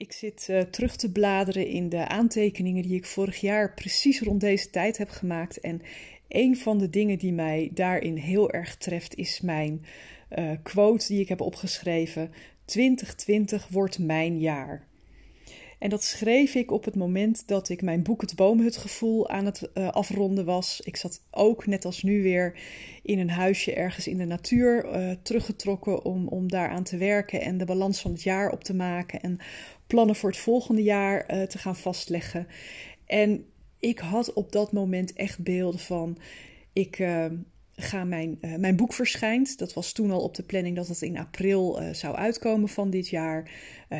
Ik 0.00 0.12
zit 0.12 0.46
uh, 0.50 0.60
terug 0.60 0.96
te 0.96 1.12
bladeren 1.12 1.66
in 1.66 1.88
de 1.88 2.08
aantekeningen 2.08 2.82
die 2.82 2.94
ik 2.94 3.06
vorig 3.06 3.40
jaar 3.40 3.74
precies 3.74 4.20
rond 4.20 4.40
deze 4.40 4.70
tijd 4.70 4.98
heb 4.98 5.08
gemaakt. 5.08 5.60
En 5.60 5.82
een 6.28 6.56
van 6.56 6.78
de 6.78 6.90
dingen 6.90 7.18
die 7.18 7.32
mij 7.32 7.70
daarin 7.74 8.16
heel 8.16 8.50
erg 8.50 8.76
treft 8.76 9.14
is 9.14 9.40
mijn 9.40 9.84
uh, 10.38 10.50
quote 10.62 11.06
die 11.06 11.20
ik 11.20 11.28
heb 11.28 11.40
opgeschreven: 11.40 12.32
2020 12.64 13.68
wordt 13.68 13.98
mijn 13.98 14.38
jaar. 14.38 14.88
En 15.78 15.90
dat 15.90 16.04
schreef 16.04 16.54
ik 16.54 16.70
op 16.70 16.84
het 16.84 16.96
moment 16.96 17.48
dat 17.48 17.68
ik 17.68 17.82
mijn 17.82 18.02
boek 18.02 18.20
Het 18.20 18.36
Boomhutgevoel 18.36 19.28
aan 19.28 19.44
het 19.44 19.70
uh, 19.74 19.88
afronden 19.88 20.44
was. 20.44 20.80
Ik 20.80 20.96
zat 20.96 21.22
ook, 21.30 21.66
net 21.66 21.84
als 21.84 22.02
nu 22.02 22.22
weer, 22.22 22.58
in 23.02 23.18
een 23.18 23.30
huisje 23.30 23.74
ergens 23.74 24.06
in 24.06 24.16
de 24.16 24.24
natuur 24.24 24.88
teruggetrokken 25.22 26.04
om, 26.04 26.28
om 26.28 26.48
daaraan 26.48 26.84
te 26.84 26.96
werken 26.96 27.40
en 27.40 27.58
de 27.58 27.64
balans 27.64 28.00
van 28.00 28.12
het 28.12 28.22
jaar 28.22 28.50
op 28.50 28.64
te 28.64 28.74
maken 28.74 29.20
en 29.20 29.40
plannen 29.90 30.16
voor 30.16 30.30
het 30.30 30.38
volgende 30.38 30.82
jaar 30.82 31.34
uh, 31.34 31.42
te 31.42 31.58
gaan 31.58 31.76
vastleggen. 31.76 32.46
En 33.06 33.44
ik 33.78 33.98
had 33.98 34.32
op 34.32 34.52
dat 34.52 34.72
moment 34.72 35.12
echt 35.12 35.42
beelden 35.42 35.80
van. 35.80 36.18
Ik, 36.72 36.96
ga 37.74 38.04
mijn, 38.04 38.38
uh, 38.40 38.56
mijn 38.56 38.76
boek 38.76 38.92
verschijnt. 38.92 39.58
Dat 39.58 39.72
was 39.72 39.92
toen 39.92 40.10
al 40.10 40.20
op 40.20 40.34
de 40.34 40.42
planning 40.42 40.76
dat 40.76 40.88
het 40.88 41.02
in 41.02 41.18
april 41.18 41.80
zou 41.92 42.16
uitkomen 42.16 42.68
van 42.68 42.90
dit 42.90 43.08
jaar. 43.08 43.50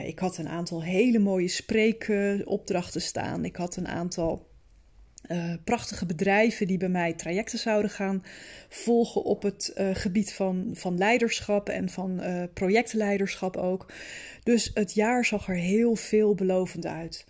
Ik 0.05 0.19
had 0.19 0.39
een 0.39 0.49
aantal 0.49 0.83
hele 0.83 1.19
mooie 1.19 1.49
spreekopdrachten 1.49 3.01
staan. 3.01 3.45
Ik 3.45 3.57
had 3.57 3.77
een 3.77 3.89
aantal 3.89 4.50
prachtige 5.65 6.07
bedrijven 6.07 6.67
die 6.67 6.79
bij 6.79 6.89
mij 6.89 7.13
trajecten 7.13 7.59
zouden 7.59 7.91
gaan 7.91 8.25
volgen 8.69 9.23
op 9.23 9.43
het 9.43 9.73
gebied 9.93 10.33
van, 10.33 10.71
van 10.73 10.99
leiderschap 10.99 11.69
en 11.69 11.89
van 11.89 12.23
projectleiderschap 12.55 13.57
ook. 13.57 13.93
Dus 14.43 14.71
het 14.75 14.95
jaar 14.95 15.25
zag 15.25 15.49
er 15.49 15.55
heel 15.55 15.95
veelbelovend 15.95 16.87
uit. 16.87 17.27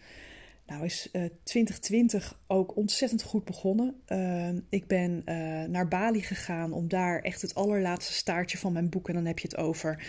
Nou 0.70 0.84
is 0.84 1.08
uh, 1.12 1.24
eh, 1.24 1.30
2020 1.42 2.40
ook 2.46 2.76
ontzettend 2.76 3.22
goed 3.22 3.44
begonnen. 3.44 3.94
Uh, 4.08 4.48
ik 4.68 4.86
ben 4.86 5.22
uh, 5.26 5.64
naar 5.64 5.88
Bali 5.88 6.22
gegaan 6.22 6.72
om 6.72 6.88
daar 6.88 7.20
echt 7.20 7.42
het 7.42 7.54
allerlaatste 7.54 8.12
staartje 8.12 8.58
van 8.58 8.72
mijn 8.72 8.88
boek, 8.88 9.08
en 9.08 9.14
dan 9.14 9.24
heb 9.24 9.38
je 9.38 9.48
het 9.48 9.56
over 9.56 10.04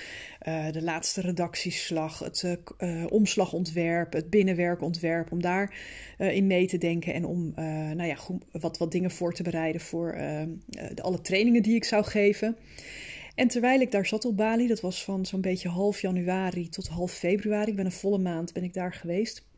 de 0.72 0.82
laatste 0.82 1.22
redactieslag, 1.22 2.20
het 2.20 2.58
omslagontwerp, 3.10 4.14
het 4.14 4.30
binnenwerkontwerp, 4.30 5.32
om 5.32 5.42
daar 5.42 5.76
in 6.18 6.48
mee 6.48 6.68
te 6.68 6.78
denken 6.78 7.14
en 7.14 7.26
om 7.26 7.54
nou 7.96 8.04
ja, 8.04 8.18
wat, 8.52 8.78
wat 8.78 8.92
dingen 8.92 9.12
voor 9.12 9.34
te 9.34 9.44
bereiden 9.44 9.82
voor 9.82 10.12
de, 10.66 11.02
alle 11.02 11.22
trainingen 11.22 11.64
die 11.64 11.76
ik 11.76 11.84
zou 11.84 12.04
geven. 12.04 12.58
En 13.36 13.48
terwijl 13.48 13.82
ik 13.82 13.92
daar 13.92 14.06
zat 14.06 14.26
op 14.26 14.38
Bali, 14.38 14.68
dat 14.68 14.82
was 14.82 15.04
van 15.04 15.26
zo'n 15.26 15.42
beetje 15.42 15.70
half 15.70 16.02
januari 16.02 16.70
tot 16.70 16.88
half 16.88 17.12
februari, 17.12 17.70
ik 17.70 17.76
ben 17.76 17.86
een 17.86 17.92
volle 17.92 18.18
maand 18.18 18.54
ben 18.54 18.64
ik 18.64 18.74
daar 18.74 18.94
geweest 18.94 19.50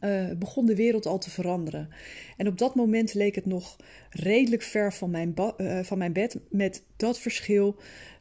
uh, 0.00 0.30
begon 0.38 0.66
de 0.66 0.74
wereld 0.74 1.06
al 1.06 1.18
te 1.18 1.30
veranderen. 1.30 1.88
En 2.36 2.46
op 2.46 2.58
dat 2.58 2.74
moment 2.74 3.14
leek 3.14 3.34
het 3.34 3.46
nog 3.46 3.76
redelijk 4.10 4.62
ver 4.62 4.92
van 4.92 5.10
mijn, 5.10 5.34
uh, 5.58 5.80
van 5.82 5.98
mijn 5.98 6.12
bed, 6.12 6.38
met 6.50 6.82
dat 6.96 7.18
verschil 7.18 7.76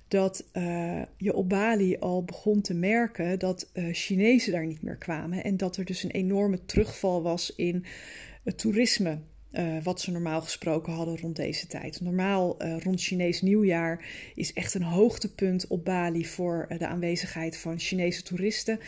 dat 0.08 0.46
uh, 0.54 1.02
je 1.18 1.34
op 1.34 1.50
Bali 1.50 1.98
al 1.98 2.24
begon 2.24 2.62
te 2.62 2.74
merken 2.74 3.40
dat 3.40 3.72
Chinezen 3.92 4.52
daar 4.52 4.66
niet 4.66 4.82
meer 4.82 4.96
kwamen 4.96 5.44
en 5.44 5.58
dat 5.58 5.78
er 5.78 5.86
dus 5.86 6.04
een 6.04 6.12
enorme 6.12 6.66
terugval 6.66 7.22
was 7.22 7.56
in 7.56 7.86
het 8.44 8.58
toerisme. 8.58 9.20
wat 9.84 10.02
ze 10.02 10.12
normaal 10.12 10.42
gesproken 10.42 10.94
hadden 10.94 11.20
rond 11.20 11.36
deze 11.36 11.68
tijd. 11.68 12.02
Normaal 12.02 12.64
rond 12.64 13.02
Chinees 13.02 13.42
nieuwjaar 13.42 14.06
is 14.36 14.54
echt 14.54 14.74
een 14.74 14.84
hoogtepunt 14.84 15.68
op 15.68 15.86
Bali 15.86 16.26
voor 16.26 16.68
de 16.78 16.88
aanwezigheid 16.88 17.58
van 17.58 17.80
Chinese 17.80 18.24
toeristen. 18.24 18.80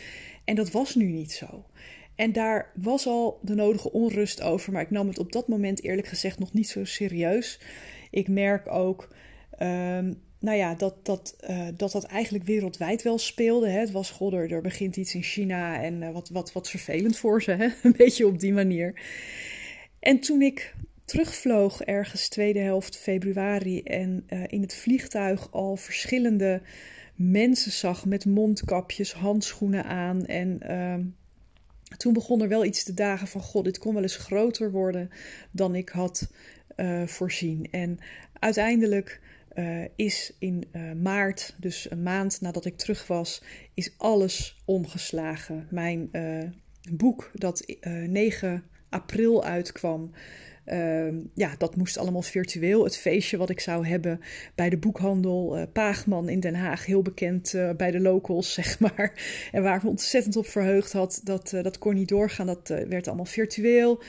En 0.45 0.55
dat 0.55 0.71
was 0.71 0.95
nu 0.95 1.05
niet 1.05 1.31
zo. 1.31 1.65
En 2.19 2.31
daar 2.31 2.71
was 2.75 3.07
al 3.07 3.39
de 3.41 3.55
nodige 3.55 3.91
onrust 3.91 4.41
over, 4.41 4.71
maar 4.71 4.81
ik 4.81 4.89
nam 4.89 5.07
het 5.07 5.19
op 5.19 5.31
dat 5.31 5.47
moment 5.47 5.83
eerlijk 5.83 6.07
gezegd 6.07 6.39
nog 6.39 6.53
niet 6.53 6.69
zo 6.69 6.85
serieus. 6.85 7.59
Ik 8.11 8.27
merk 8.27 8.67
ook, 8.67 9.07
um, 9.59 10.21
nou 10.39 10.57
ja, 10.57 10.75
dat 10.75 11.05
dat, 11.05 11.35
uh, 11.49 11.67
dat 11.77 11.91
dat 11.91 12.03
eigenlijk 12.03 12.45
wereldwijd 12.45 13.01
wel 13.01 13.17
speelde. 13.17 13.69
Hè. 13.69 13.79
Het 13.79 13.91
was, 13.91 14.11
god, 14.11 14.33
er, 14.33 14.61
begint 14.61 14.97
iets 14.97 15.15
in 15.15 15.23
China 15.23 15.81
en 15.81 16.01
uh, 16.01 16.11
wat, 16.11 16.29
wat, 16.29 16.51
wat 16.51 16.69
vervelend 16.69 17.17
voor 17.17 17.41
ze, 17.41 17.51
hè? 17.51 17.67
een 17.83 17.95
beetje 17.97 18.27
op 18.27 18.39
die 18.39 18.53
manier. 18.53 19.01
En 19.99 20.19
toen 20.19 20.41
ik 20.41 20.75
terugvloog 21.05 21.81
ergens 21.81 22.27
tweede 22.27 22.59
helft 22.59 22.97
februari 22.97 23.81
en 23.81 24.25
uh, 24.29 24.43
in 24.47 24.61
het 24.61 24.75
vliegtuig 24.75 25.51
al 25.51 25.75
verschillende 25.75 26.61
mensen 27.15 27.71
zag 27.71 28.05
met 28.05 28.25
mondkapjes, 28.25 29.13
handschoenen 29.13 29.85
aan 29.85 30.25
en 30.25 30.59
ehm, 30.61 31.01
toen 31.97 32.13
begon 32.13 32.41
er 32.41 32.47
wel 32.47 32.65
iets 32.65 32.83
te 32.83 32.93
dagen 32.93 33.27
van: 33.27 33.41
God, 33.41 33.63
dit 33.63 33.77
kon 33.77 33.93
wel 33.93 34.03
eens 34.03 34.15
groter 34.15 34.71
worden 34.71 35.09
dan 35.51 35.75
ik 35.75 35.89
had 35.89 36.31
uh, 36.75 37.07
voorzien. 37.07 37.67
En 37.71 37.97
uiteindelijk 38.33 39.21
uh, 39.53 39.85
is 39.95 40.33
in 40.39 40.63
uh, 40.71 40.91
maart, 40.91 41.55
dus 41.57 41.91
een 41.91 42.03
maand 42.03 42.41
nadat 42.41 42.65
ik 42.65 42.77
terug 42.77 43.07
was, 43.07 43.41
is 43.73 43.93
alles 43.97 44.61
omgeslagen. 44.65 45.67
Mijn 45.69 46.11
boek 46.91 47.31
dat 47.33 47.65
9 48.07 48.63
april 48.89 49.43
uitkwam, 49.43 50.11
ja, 51.33 51.55
dat 51.57 51.75
moest 51.75 51.97
allemaal 51.97 52.21
virtueel. 52.21 52.83
Het 52.83 52.97
feestje 52.97 53.37
wat 53.37 53.49
ik 53.49 53.59
zou 53.59 53.87
hebben 53.87 54.21
bij 54.55 54.69
de 54.69 54.77
boekhandel 54.77 55.57
uh, 55.57 55.63
Paagman 55.73 56.29
in 56.29 56.39
Den 56.39 56.55
Haag, 56.55 56.85
heel 56.85 57.01
bekend 57.01 57.53
uh, 57.53 57.71
bij 57.71 57.91
de 57.91 57.99
locals, 57.99 58.53
zeg 58.59 58.79
maar. 58.79 59.13
En 59.51 59.63
waar 59.63 59.75
ik 59.75 59.83
me 59.83 59.89
ontzettend 59.89 60.35
op 60.35 60.47
verheugd 60.47 60.93
had, 60.93 61.21
dat, 61.23 61.53
eh, 61.53 61.63
dat 61.63 61.77
kon 61.77 61.93
niet 61.93 62.07
doorgaan. 62.07 62.45
Dat 62.45 62.67
werd 62.67 63.07
allemaal 63.07 63.25
virtueel. 63.25 64.01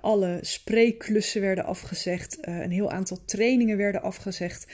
alle 0.00 0.38
spreekklussen 0.40 1.40
werden 1.40 1.64
afgezegd. 1.64 2.38
een 2.40 2.70
heel 2.70 2.90
aantal 2.90 3.18
trainingen 3.24 3.76
werden 3.76 4.02
afgezegd. 4.02 4.66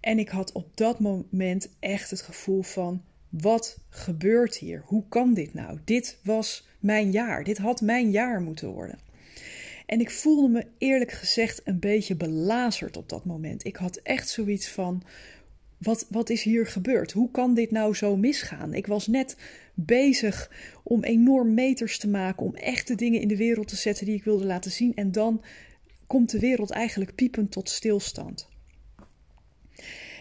En 0.00 0.18
ik 0.18 0.28
had 0.28 0.52
op 0.52 0.76
dat 0.76 1.00
moment 1.00 1.68
echt 1.80 2.10
het 2.10 2.20
gevoel 2.20 2.62
van: 2.62 3.02
wat 3.28 3.78
gebeurt 3.88 4.56
hier? 4.56 4.82
Hoe 4.84 5.04
kan 5.08 5.34
dit 5.34 5.54
nou? 5.54 5.78
Dit 5.84 6.18
was 6.22 6.68
mijn 6.78 7.10
jaar. 7.10 7.44
Dit 7.44 7.58
had 7.58 7.80
mijn 7.80 8.10
jaar 8.10 8.40
moeten 8.40 8.68
worden. 8.68 8.98
En 9.90 10.00
ik 10.00 10.10
voelde 10.10 10.48
me 10.48 10.66
eerlijk 10.78 11.12
gezegd 11.12 11.60
een 11.64 11.78
beetje 11.78 12.16
belazerd 12.16 12.96
op 12.96 13.08
dat 13.08 13.24
moment. 13.24 13.64
Ik 13.64 13.76
had 13.76 13.96
echt 13.96 14.28
zoiets 14.28 14.68
van: 14.68 15.02
wat, 15.78 16.06
wat 16.10 16.30
is 16.30 16.42
hier 16.42 16.66
gebeurd? 16.66 17.12
Hoe 17.12 17.30
kan 17.30 17.54
dit 17.54 17.70
nou 17.70 17.94
zo 17.94 18.16
misgaan? 18.16 18.74
Ik 18.74 18.86
was 18.86 19.06
net 19.06 19.36
bezig 19.74 20.50
om 20.82 21.04
enorm 21.04 21.54
meters 21.54 21.98
te 21.98 22.08
maken, 22.08 22.46
om 22.46 22.54
echte 22.54 22.94
dingen 22.94 23.20
in 23.20 23.28
de 23.28 23.36
wereld 23.36 23.68
te 23.68 23.76
zetten 23.76 24.06
die 24.06 24.14
ik 24.14 24.24
wilde 24.24 24.44
laten 24.44 24.70
zien. 24.70 24.94
En 24.94 25.12
dan 25.12 25.42
komt 26.06 26.30
de 26.30 26.38
wereld 26.38 26.70
eigenlijk 26.70 27.14
piepend 27.14 27.50
tot 27.50 27.68
stilstand. 27.68 28.48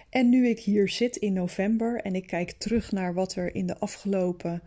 En 0.09 0.29
nu 0.29 0.47
ik 0.47 0.59
hier 0.59 0.89
zit 0.89 1.15
in 1.15 1.33
november 1.33 2.01
en 2.01 2.15
ik 2.15 2.27
kijk 2.27 2.51
terug 2.51 2.91
naar 2.91 3.13
wat 3.13 3.35
er 3.35 3.55
in 3.55 3.65
de 3.65 3.77
afgelopen, 3.77 4.61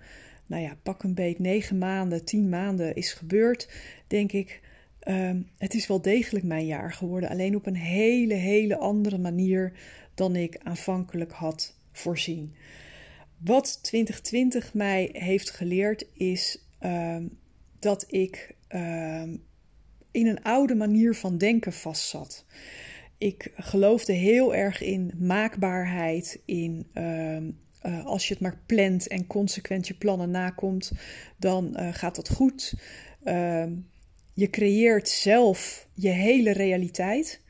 nou 0.46 0.62
ja, 0.62 0.76
pak 0.82 1.02
een 1.02 1.14
beet 1.14 1.38
negen 1.38 1.78
maanden, 1.78 2.24
tien 2.24 2.48
maanden 2.48 2.94
is 2.94 3.12
gebeurd, 3.12 3.68
denk 4.06 4.32
ik, 4.32 4.60
Um, 5.08 5.48
het 5.58 5.74
is 5.74 5.86
wel 5.86 6.02
degelijk 6.02 6.44
mijn 6.44 6.66
jaar 6.66 6.92
geworden, 6.92 7.28
alleen 7.28 7.56
op 7.56 7.66
een 7.66 7.76
hele, 7.76 8.34
hele 8.34 8.76
andere 8.76 9.18
manier 9.18 9.72
dan 10.14 10.36
ik 10.36 10.58
aanvankelijk 10.62 11.32
had 11.32 11.76
voorzien. 11.92 12.54
Wat 13.38 13.78
2020 13.82 14.74
mij 14.74 15.08
heeft 15.12 15.50
geleerd 15.50 16.06
is 16.12 16.58
um, 16.80 17.38
dat 17.78 18.04
ik 18.08 18.54
um, 18.68 19.42
in 20.10 20.26
een 20.26 20.42
oude 20.42 20.74
manier 20.74 21.14
van 21.14 21.38
denken 21.38 21.72
vastzat. 21.72 22.44
Ik 23.18 23.52
geloofde 23.54 24.12
heel 24.12 24.54
erg 24.54 24.82
in 24.82 25.12
maakbaarheid, 25.18 26.40
in 26.44 26.86
uh, 26.94 28.04
als 28.04 28.28
je 28.28 28.34
het 28.34 28.42
maar 28.42 28.58
plant 28.66 29.08
en 29.08 29.26
consequent 29.26 29.86
je 29.86 29.94
plannen 29.94 30.30
nakomt, 30.30 30.92
dan 31.36 31.76
uh, 31.76 31.88
gaat 31.92 32.14
dat 32.14 32.30
goed. 32.30 32.74
Je 34.34 34.50
creëert 34.50 35.08
zelf 35.08 35.88
je 35.94 36.08
hele 36.08 36.52
realiteit. 36.52 37.40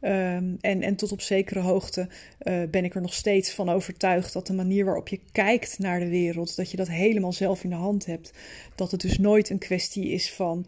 Um, 0.00 0.56
en, 0.60 0.82
en 0.82 0.96
tot 0.96 1.12
op 1.12 1.20
zekere 1.20 1.60
hoogte 1.60 2.08
uh, 2.42 2.62
ben 2.70 2.84
ik 2.84 2.94
er 2.94 3.00
nog 3.00 3.14
steeds 3.14 3.50
van 3.50 3.68
overtuigd 3.68 4.32
dat 4.32 4.46
de 4.46 4.52
manier 4.52 4.84
waarop 4.84 5.08
je 5.08 5.20
kijkt 5.32 5.78
naar 5.78 6.00
de 6.00 6.08
wereld, 6.08 6.56
dat 6.56 6.70
je 6.70 6.76
dat 6.76 6.88
helemaal 6.88 7.32
zelf 7.32 7.64
in 7.64 7.70
de 7.70 7.76
hand 7.76 8.06
hebt. 8.06 8.32
Dat 8.74 8.90
het 8.90 9.00
dus 9.00 9.18
nooit 9.18 9.50
een 9.50 9.58
kwestie 9.58 10.08
is 10.08 10.32
van 10.32 10.66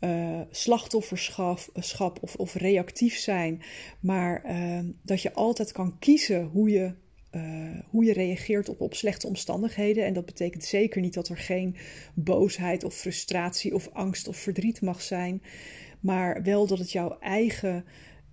uh, 0.00 0.40
slachtofferschap 0.50 2.18
of, 2.20 2.34
of 2.34 2.54
reactief 2.54 3.18
zijn, 3.18 3.62
maar 4.00 4.42
uh, 4.46 4.78
dat 5.02 5.22
je 5.22 5.32
altijd 5.32 5.72
kan 5.72 5.98
kiezen 5.98 6.44
hoe 6.44 6.70
je 6.70 6.92
uh, 7.36 7.42
hoe 7.90 8.04
je 8.04 8.12
reageert 8.12 8.68
op, 8.68 8.80
op 8.80 8.94
slechte 8.94 9.26
omstandigheden. 9.26 10.04
En 10.04 10.12
dat 10.12 10.26
betekent 10.26 10.64
zeker 10.64 11.00
niet 11.00 11.14
dat 11.14 11.28
er 11.28 11.38
geen 11.38 11.76
boosheid 12.14 12.84
of 12.84 12.94
frustratie 12.94 13.74
of 13.74 13.88
angst 13.92 14.28
of 14.28 14.36
verdriet 14.36 14.80
mag 14.80 15.02
zijn. 15.02 15.42
Maar 16.00 16.42
wel 16.42 16.66
dat 16.66 16.78
het 16.78 16.92
jouw 16.92 17.18
eigen 17.20 17.84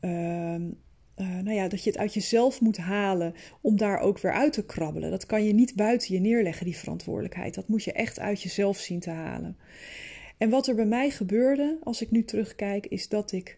uh, 0.02 0.56
uh, 1.18 1.40
nou 1.44 1.52
ja, 1.52 1.68
dat 1.68 1.84
je 1.84 1.90
het 1.90 2.00
uit 2.00 2.14
jezelf 2.14 2.62
moet 2.62 2.78
halen 2.78 3.34
om 3.62 3.78
daar 3.78 4.00
ook 4.00 4.20
weer 4.20 4.34
uit 4.34 4.54
te 4.54 4.66
krabbelen. 4.66 5.12
Dat 5.12 5.26
kan 5.26 5.46
je 5.46 5.54
niet 5.54 5.76
buiten 5.76 6.14
je 6.14 6.20
neerleggen, 6.20 6.66
die 6.66 6.78
verantwoordelijkheid. 6.78 7.54
Dat 7.54 7.68
moet 7.68 7.84
je 7.84 7.92
echt 7.92 8.20
uit 8.20 8.42
jezelf 8.42 8.78
zien 8.78 9.00
te 9.00 9.10
halen. 9.10 9.58
En 10.38 10.50
wat 10.50 10.68
er 10.68 10.76
bij 10.76 10.86
mij 10.86 11.10
gebeurde, 11.10 11.78
als 11.84 12.02
ik 12.02 12.12
nu 12.12 12.24
terugkijk, 12.24 12.86
is 12.86 13.10
dat 13.10 13.32
ik 13.32 13.58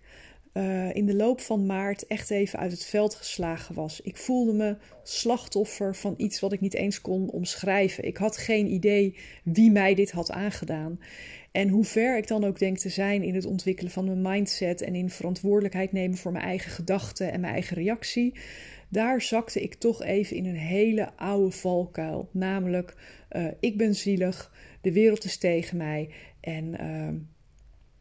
uh, 0.58 0.96
in 0.96 1.06
de 1.06 1.16
loop 1.16 1.42
van 1.42 1.66
maart 1.66 2.08
echt 2.08 2.30
even 2.30 2.60
uit 2.60 2.72
het 2.72 2.86
veld 2.86 3.16
geslagen 3.16 3.76
was. 3.76 4.02
Ik 4.02 4.18
voelde 4.18 4.54
me 4.54 4.78
slachtoffer 5.04 5.96
van 5.96 6.14
iets 6.18 6.40
wat 6.40 6.54
ik 6.54 6.60
niet 6.60 6.74
eens 6.74 7.02
kon 7.02 7.30
omschrijven. 7.30 8.06
Ik 8.06 8.18
had 8.18 8.38
geen 8.38 8.72
idee 8.72 9.16
wie 9.44 9.72
mij 9.72 9.96
dit 9.96 10.12
had 10.12 10.32
aangedaan. 10.32 11.00
En 11.52 11.70
hoe 11.70 11.84
ver 11.84 12.18
ik 12.18 12.28
dan 12.28 12.44
ook 12.44 12.60
denk 12.60 12.78
te 12.78 12.90
zijn 12.90 13.24
in 13.24 13.36
het 13.36 13.46
ontwikkelen 13.46 13.92
van 13.92 14.06
mijn 14.06 14.22
mindset 14.22 14.82
en 14.82 14.96
in 14.96 15.10
verantwoordelijkheid 15.10 15.92
nemen 15.92 16.18
voor 16.18 16.32
mijn 16.32 16.46
eigen 16.46 16.72
gedachten 16.72 17.32
en 17.32 17.40
mijn 17.40 17.54
eigen 17.54 17.78
reactie, 17.78 18.34
daar 18.90 19.22
zakte 19.22 19.62
ik 19.62 19.74
toch 19.74 20.04
even 20.04 20.36
in 20.36 20.46
een 20.46 20.56
hele 20.56 21.16
oude 21.16 21.52
valkuil. 21.52 22.30
Namelijk, 22.32 22.96
uh, 23.32 23.48
ik 23.60 23.78
ben 23.78 23.96
zielig, 23.96 24.52
de 24.82 24.92
wereld 24.92 25.24
is 25.24 25.38
tegen 25.38 25.78
mij 25.78 26.10
en 26.40 26.82
uh, 26.82 27.22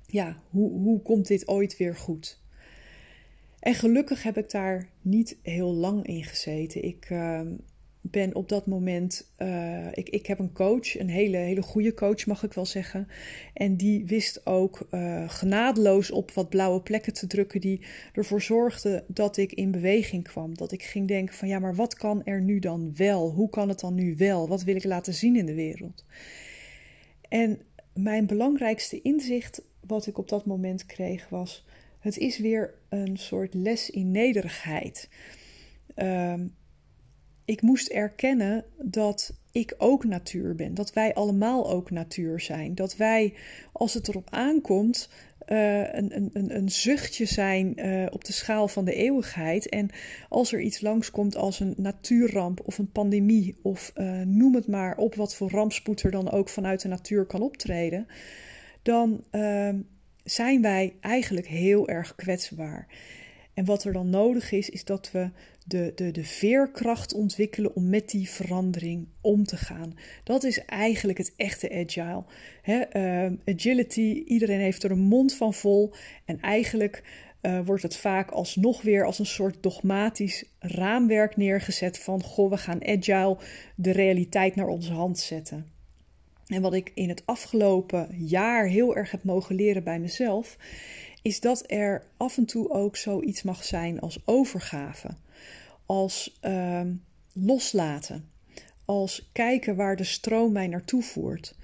ja, 0.06 0.42
hoe, 0.50 0.70
hoe 0.70 1.02
komt 1.02 1.26
dit 1.26 1.48
ooit 1.48 1.76
weer 1.76 1.96
goed? 1.96 2.42
En 3.64 3.74
gelukkig 3.74 4.22
heb 4.22 4.36
ik 4.36 4.50
daar 4.50 4.88
niet 5.00 5.36
heel 5.42 5.72
lang 5.72 6.06
in 6.06 6.24
gezeten. 6.24 6.84
Ik 6.84 7.10
uh, 7.10 7.40
ben 8.00 8.34
op 8.34 8.48
dat 8.48 8.66
moment. 8.66 9.30
Uh, 9.38 9.86
ik, 9.92 10.08
ik 10.08 10.26
heb 10.26 10.38
een 10.38 10.52
coach, 10.52 10.98
een 10.98 11.08
hele, 11.08 11.36
hele 11.36 11.62
goede 11.62 11.94
coach, 11.94 12.26
mag 12.26 12.42
ik 12.42 12.52
wel 12.52 12.66
zeggen. 12.66 13.08
En 13.54 13.76
die 13.76 14.06
wist 14.06 14.46
ook 14.46 14.88
uh, 14.90 15.28
genadeloos 15.28 16.10
op 16.10 16.30
wat 16.30 16.48
blauwe 16.48 16.80
plekken 16.80 17.12
te 17.12 17.26
drukken, 17.26 17.60
die 17.60 17.80
ervoor 18.12 18.42
zorgde 18.42 19.04
dat 19.06 19.36
ik 19.36 19.52
in 19.52 19.70
beweging 19.70 20.24
kwam. 20.24 20.54
Dat 20.56 20.72
ik 20.72 20.82
ging 20.82 21.08
denken: 21.08 21.34
van 21.34 21.48
ja, 21.48 21.58
maar 21.58 21.74
wat 21.74 21.94
kan 21.94 22.24
er 22.24 22.40
nu 22.40 22.58
dan 22.58 22.92
wel? 22.96 23.30
Hoe 23.30 23.50
kan 23.50 23.68
het 23.68 23.80
dan 23.80 23.94
nu 23.94 24.16
wel? 24.16 24.48
Wat 24.48 24.62
wil 24.62 24.76
ik 24.76 24.84
laten 24.84 25.14
zien 25.14 25.36
in 25.36 25.46
de 25.46 25.54
wereld? 25.54 26.04
En 27.28 27.58
mijn 27.94 28.26
belangrijkste 28.26 29.02
inzicht, 29.02 29.62
wat 29.86 30.06
ik 30.06 30.18
op 30.18 30.28
dat 30.28 30.46
moment 30.46 30.86
kreeg, 30.86 31.28
was 31.28 31.64
het 32.04 32.18
is 32.18 32.38
weer 32.38 32.74
een 32.88 33.16
soort 33.16 33.54
les 33.54 33.90
in 33.90 34.10
nederigheid. 34.10 35.08
Um, 35.96 36.54
ik 37.44 37.62
moest 37.62 37.88
erkennen 37.88 38.64
dat 38.82 39.34
ik 39.52 39.74
ook 39.78 40.04
natuur 40.04 40.54
ben. 40.54 40.74
Dat 40.74 40.92
wij 40.92 41.14
allemaal 41.14 41.70
ook 41.70 41.90
natuur 41.90 42.40
zijn. 42.40 42.74
Dat 42.74 42.96
wij, 42.96 43.34
als 43.72 43.94
het 43.94 44.08
erop 44.08 44.30
aankomt, 44.30 45.08
uh, 45.48 45.94
een, 45.94 46.30
een, 46.32 46.56
een 46.56 46.68
zuchtje 46.68 47.24
zijn 47.24 47.86
uh, 47.86 48.06
op 48.10 48.24
de 48.24 48.32
schaal 48.32 48.68
van 48.68 48.84
de 48.84 48.94
eeuwigheid. 48.94 49.68
En 49.68 49.90
als 50.28 50.52
er 50.52 50.60
iets 50.60 50.80
langskomt 50.80 51.36
als 51.36 51.60
een 51.60 51.74
natuurramp 51.76 52.60
of 52.64 52.78
een 52.78 52.92
pandemie, 52.92 53.56
of 53.62 53.92
uh, 53.96 54.20
noem 54.20 54.54
het 54.54 54.66
maar 54.66 54.96
op 54.96 55.14
wat 55.14 55.34
voor 55.34 55.50
rampspoed 55.50 56.02
er 56.02 56.10
dan 56.10 56.30
ook 56.30 56.48
vanuit 56.48 56.80
de 56.80 56.88
natuur 56.88 57.24
kan 57.24 57.42
optreden, 57.42 58.06
dan 58.82 59.24
ehm, 59.30 59.78
zijn 60.24 60.62
wij 60.62 60.94
eigenlijk 61.00 61.46
heel 61.46 61.88
erg 61.88 62.14
kwetsbaar. 62.14 62.86
En 63.54 63.64
wat 63.64 63.84
er 63.84 63.92
dan 63.92 64.10
nodig 64.10 64.52
is, 64.52 64.70
is 64.70 64.84
dat 64.84 65.10
we 65.10 65.30
de, 65.66 65.92
de, 65.94 66.10
de 66.10 66.24
veerkracht 66.24 67.14
ontwikkelen 67.14 67.74
om 67.74 67.88
met 67.88 68.10
die 68.10 68.30
verandering 68.30 69.08
om 69.20 69.44
te 69.44 69.56
gaan. 69.56 69.98
Dat 70.24 70.44
is 70.44 70.64
eigenlijk 70.64 71.18
het 71.18 71.32
echte 71.36 71.70
agile. 71.70 72.24
uh, 72.92 73.32
agility, 73.44 74.22
iedereen 74.26 74.60
heeft 74.60 74.82
er 74.82 74.90
een 74.90 74.98
mond 74.98 75.34
van 75.34 75.54
vol. 75.54 75.92
En 76.24 76.40
eigenlijk 76.40 77.02
uh, 77.42 77.60
wordt 77.64 77.82
het 77.82 77.96
vaak 77.96 78.30
alsnog 78.30 78.82
weer 78.82 79.04
als 79.04 79.18
een 79.18 79.26
soort 79.26 79.62
dogmatisch 79.62 80.44
raamwerk 80.58 81.36
neergezet 81.36 81.98
van 81.98 82.22
goh, 82.22 82.50
we 82.50 82.56
gaan 82.56 82.86
agile 82.86 83.38
de 83.76 83.90
realiteit 83.90 84.54
naar 84.54 84.68
onze 84.68 84.92
hand 84.92 85.18
zetten. 85.18 85.73
En 86.54 86.62
wat 86.62 86.74
ik 86.74 86.90
in 86.94 87.08
het 87.08 87.22
afgelopen 87.26 88.08
jaar 88.18 88.66
heel 88.66 88.96
erg 88.96 89.10
heb 89.10 89.24
mogen 89.24 89.54
leren 89.54 89.84
bij 89.84 89.98
mezelf, 89.98 90.56
is 91.22 91.40
dat 91.40 91.64
er 91.66 92.06
af 92.16 92.36
en 92.36 92.44
toe 92.44 92.70
ook 92.70 92.96
zoiets 92.96 93.42
mag 93.42 93.64
zijn 93.64 94.00
als 94.00 94.18
overgave, 94.24 95.08
als 95.86 96.38
uh, 96.44 96.80
loslaten, 97.32 98.28
als 98.84 99.30
kijken 99.32 99.76
waar 99.76 99.96
de 99.96 100.04
stroom 100.04 100.52
mij 100.52 100.66
naartoe 100.66 101.02
voert. 101.02 101.56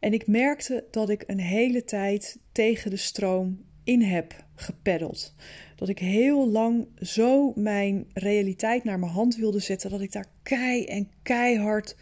En 0.00 0.12
ik 0.12 0.26
merkte 0.26 0.84
dat 0.90 1.08
ik 1.08 1.24
een 1.26 1.40
hele 1.40 1.84
tijd 1.84 2.38
tegen 2.52 2.90
de 2.90 2.96
stroom 2.96 3.64
in 3.84 4.02
heb 4.02 4.44
gepeddeld. 4.54 5.34
Dat 5.76 5.88
ik 5.88 5.98
heel 5.98 6.48
lang 6.48 6.86
zo 7.00 7.52
mijn 7.54 8.06
realiteit 8.12 8.84
naar 8.84 8.98
mijn 8.98 9.12
hand 9.12 9.36
wilde 9.36 9.60
zetten, 9.60 9.90
dat 9.90 10.00
ik 10.00 10.12
daar 10.12 10.30
kei 10.42 10.84
en 10.84 11.10
keihard 11.22 11.96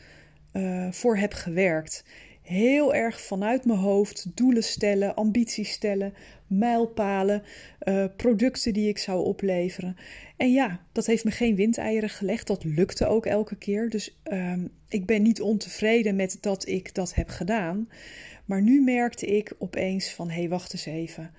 uh, 0.52 0.92
voor 0.92 1.16
heb 1.16 1.32
gewerkt. 1.32 2.04
Heel 2.46 2.94
erg 2.94 3.20
vanuit 3.20 3.64
mijn 3.64 3.78
hoofd 3.78 4.26
doelen 4.34 4.62
stellen, 4.62 5.14
ambities 5.14 5.70
stellen, 5.70 6.14
mijlpalen, 6.46 7.42
uh, 7.88 8.04
producten 8.16 8.72
die 8.72 8.88
ik 8.88 8.98
zou 8.98 9.24
opleveren. 9.24 9.96
En 10.36 10.52
ja, 10.52 10.80
dat 10.92 11.06
heeft 11.06 11.24
me 11.24 11.30
geen 11.30 11.54
windeieren 11.54 12.08
gelegd. 12.08 12.46
Dat 12.46 12.64
lukte 12.64 13.06
ook 13.06 13.26
elke 13.26 13.56
keer. 13.56 13.90
Dus 13.90 14.18
um, 14.32 14.70
ik 14.88 15.06
ben 15.06 15.22
niet 15.22 15.40
ontevreden 15.40 16.16
met 16.16 16.38
dat 16.40 16.68
ik 16.68 16.94
dat 16.94 17.14
heb 17.14 17.28
gedaan. 17.28 17.88
Maar 18.44 18.62
nu 18.62 18.82
merkte 18.82 19.26
ik 19.26 19.54
opeens 19.58 20.10
van: 20.10 20.30
hé, 20.30 20.38
hey, 20.38 20.48
wacht 20.48 20.72
eens 20.72 20.86
even. 20.86 21.30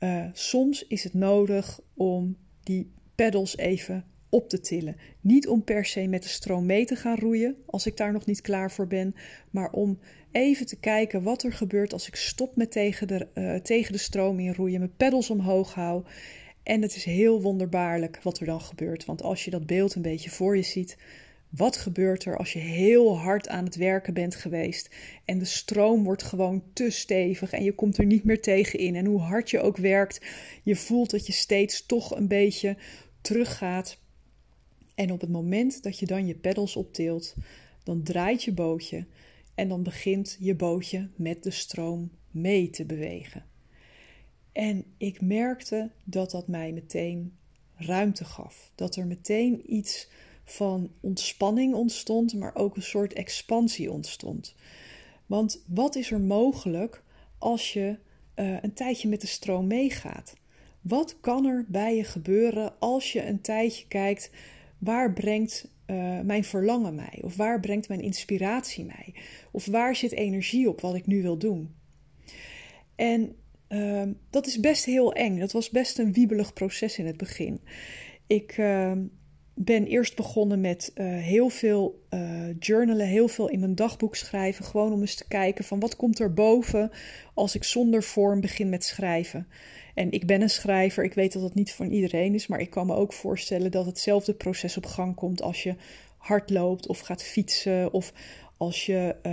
Uh, 0.00 0.24
soms 0.32 0.86
is 0.86 1.04
het 1.04 1.14
nodig 1.14 1.80
om 1.94 2.36
die 2.62 2.92
pedals 3.14 3.56
even 3.56 4.04
op 4.32 4.48
te 4.48 4.60
tillen. 4.60 4.96
Niet 5.20 5.48
om 5.48 5.64
per 5.64 5.84
se 5.84 6.06
met 6.06 6.22
de 6.22 6.28
stroom 6.28 6.66
mee 6.66 6.84
te 6.84 6.96
gaan 6.96 7.18
roeien, 7.18 7.56
als 7.66 7.86
ik 7.86 7.96
daar 7.96 8.12
nog 8.12 8.26
niet 8.26 8.40
klaar 8.40 8.70
voor 8.70 8.86
ben, 8.86 9.14
maar 9.50 9.70
om 9.70 9.98
even 10.30 10.66
te 10.66 10.78
kijken 10.78 11.22
wat 11.22 11.42
er 11.42 11.52
gebeurt 11.52 11.92
als 11.92 12.08
ik 12.08 12.16
stop 12.16 12.56
met 12.56 12.70
tegen 12.70 13.08
de, 13.08 13.26
uh, 13.34 13.54
tegen 13.54 13.92
de 13.92 13.98
stroom 13.98 14.38
in 14.38 14.54
roeien, 14.54 14.78
mijn 14.78 14.96
peddels 14.96 15.30
omhoog 15.30 15.74
hou. 15.74 16.04
En 16.62 16.82
het 16.82 16.96
is 16.96 17.04
heel 17.04 17.42
wonderbaarlijk 17.42 18.22
wat 18.22 18.38
er 18.38 18.46
dan 18.46 18.60
gebeurt. 18.60 19.04
Want 19.04 19.22
als 19.22 19.44
je 19.44 19.50
dat 19.50 19.66
beeld 19.66 19.94
een 19.94 20.02
beetje 20.02 20.30
voor 20.30 20.56
je 20.56 20.62
ziet, 20.62 20.96
wat 21.48 21.76
gebeurt 21.76 22.24
er 22.24 22.36
als 22.36 22.52
je 22.52 22.58
heel 22.58 23.18
hard 23.18 23.48
aan 23.48 23.64
het 23.64 23.76
werken 23.76 24.14
bent 24.14 24.34
geweest 24.34 24.94
en 25.24 25.38
de 25.38 25.44
stroom 25.44 26.04
wordt 26.04 26.22
gewoon 26.22 26.62
te 26.72 26.90
stevig 26.90 27.52
en 27.52 27.64
je 27.64 27.74
komt 27.74 27.98
er 27.98 28.06
niet 28.06 28.24
meer 28.24 28.40
tegen 28.40 28.78
in 28.78 28.96
en 28.96 29.06
hoe 29.06 29.20
hard 29.20 29.50
je 29.50 29.60
ook 29.60 29.76
werkt, 29.76 30.20
je 30.62 30.76
voelt 30.76 31.10
dat 31.10 31.26
je 31.26 31.32
steeds 31.32 31.86
toch 31.86 32.16
een 32.16 32.28
beetje 32.28 32.76
teruggaat 33.20 33.98
en 34.94 35.12
op 35.12 35.20
het 35.20 35.30
moment 35.30 35.82
dat 35.82 35.98
je 35.98 36.06
dan 36.06 36.26
je 36.26 36.34
peddels 36.34 36.76
optilt, 36.76 37.34
dan 37.82 38.02
draait 38.02 38.42
je 38.42 38.52
bootje 38.52 39.06
en 39.54 39.68
dan 39.68 39.82
begint 39.82 40.36
je 40.40 40.54
bootje 40.54 41.08
met 41.16 41.42
de 41.42 41.50
stroom 41.50 42.10
mee 42.30 42.70
te 42.70 42.84
bewegen. 42.84 43.44
En 44.52 44.84
ik 44.96 45.20
merkte 45.20 45.90
dat 46.04 46.30
dat 46.30 46.48
mij 46.48 46.72
meteen 46.72 47.36
ruimte 47.74 48.24
gaf. 48.24 48.72
Dat 48.74 48.96
er 48.96 49.06
meteen 49.06 49.74
iets 49.74 50.08
van 50.44 50.90
ontspanning 51.00 51.74
ontstond, 51.74 52.34
maar 52.34 52.54
ook 52.54 52.76
een 52.76 52.82
soort 52.82 53.12
expansie 53.12 53.92
ontstond. 53.92 54.54
Want 55.26 55.62
wat 55.66 55.96
is 55.96 56.10
er 56.10 56.20
mogelijk 56.20 57.02
als 57.38 57.72
je 57.72 57.98
uh, 58.36 58.62
een 58.62 58.74
tijdje 58.74 59.08
met 59.08 59.20
de 59.20 59.26
stroom 59.26 59.66
meegaat? 59.66 60.34
Wat 60.80 61.20
kan 61.20 61.46
er 61.46 61.64
bij 61.68 61.96
je 61.96 62.04
gebeuren 62.04 62.78
als 62.78 63.12
je 63.12 63.26
een 63.26 63.40
tijdje 63.40 63.86
kijkt 63.86 64.30
waar 64.82 65.12
brengt 65.12 65.70
uh, 65.86 66.20
mijn 66.20 66.44
verlangen 66.44 66.94
mij? 66.94 67.18
Of 67.20 67.36
waar 67.36 67.60
brengt 67.60 67.88
mijn 67.88 68.00
inspiratie 68.00 68.84
mij? 68.84 69.14
Of 69.50 69.66
waar 69.66 69.96
zit 69.96 70.12
energie 70.12 70.68
op 70.68 70.80
wat 70.80 70.94
ik 70.94 71.06
nu 71.06 71.22
wil 71.22 71.38
doen? 71.38 71.74
En 72.94 73.36
uh, 73.68 74.02
dat 74.30 74.46
is 74.46 74.60
best 74.60 74.84
heel 74.84 75.12
eng. 75.12 75.38
Dat 75.38 75.52
was 75.52 75.70
best 75.70 75.98
een 75.98 76.12
wiebelig 76.12 76.52
proces 76.52 76.98
in 76.98 77.06
het 77.06 77.16
begin. 77.16 77.60
Ik 78.26 78.58
uh, 78.58 78.92
ben 79.54 79.86
eerst 79.86 80.16
begonnen 80.16 80.60
met 80.60 80.90
uh, 80.94 81.06
heel 81.06 81.48
veel 81.48 82.00
journalen, 82.58 83.06
heel 83.06 83.28
veel 83.28 83.48
in 83.48 83.60
mijn 83.60 83.74
dagboek 83.74 84.16
schrijven. 84.16 84.64
Gewoon 84.64 84.92
om 84.92 85.00
eens 85.00 85.14
te 85.14 85.28
kijken 85.28 85.64
van 85.64 85.80
wat 85.80 85.96
komt 85.96 86.18
er 86.18 86.32
boven 86.32 86.90
als 87.34 87.54
ik 87.54 87.64
zonder 87.64 88.02
vorm 88.02 88.40
begin 88.40 88.68
met 88.68 88.84
schrijven. 88.84 89.46
En 89.94 90.10
ik 90.10 90.26
ben 90.26 90.42
een 90.42 90.50
schrijver, 90.50 91.04
ik 91.04 91.14
weet 91.14 91.32
dat 91.32 91.42
dat 91.42 91.54
niet 91.54 91.72
voor 91.72 91.86
iedereen 91.86 92.34
is, 92.34 92.46
maar 92.46 92.60
ik 92.60 92.70
kan 92.70 92.86
me 92.86 92.94
ook 92.94 93.12
voorstellen 93.12 93.70
dat 93.70 93.86
hetzelfde 93.86 94.34
proces 94.34 94.76
op 94.76 94.86
gang 94.86 95.14
komt 95.14 95.42
als 95.42 95.62
je 95.62 95.74
hard 96.16 96.50
loopt 96.50 96.86
of 96.86 96.98
gaat 96.98 97.22
fietsen 97.22 97.92
of 97.92 98.12
als 98.56 98.86
je, 98.86 99.16
uh, 99.22 99.32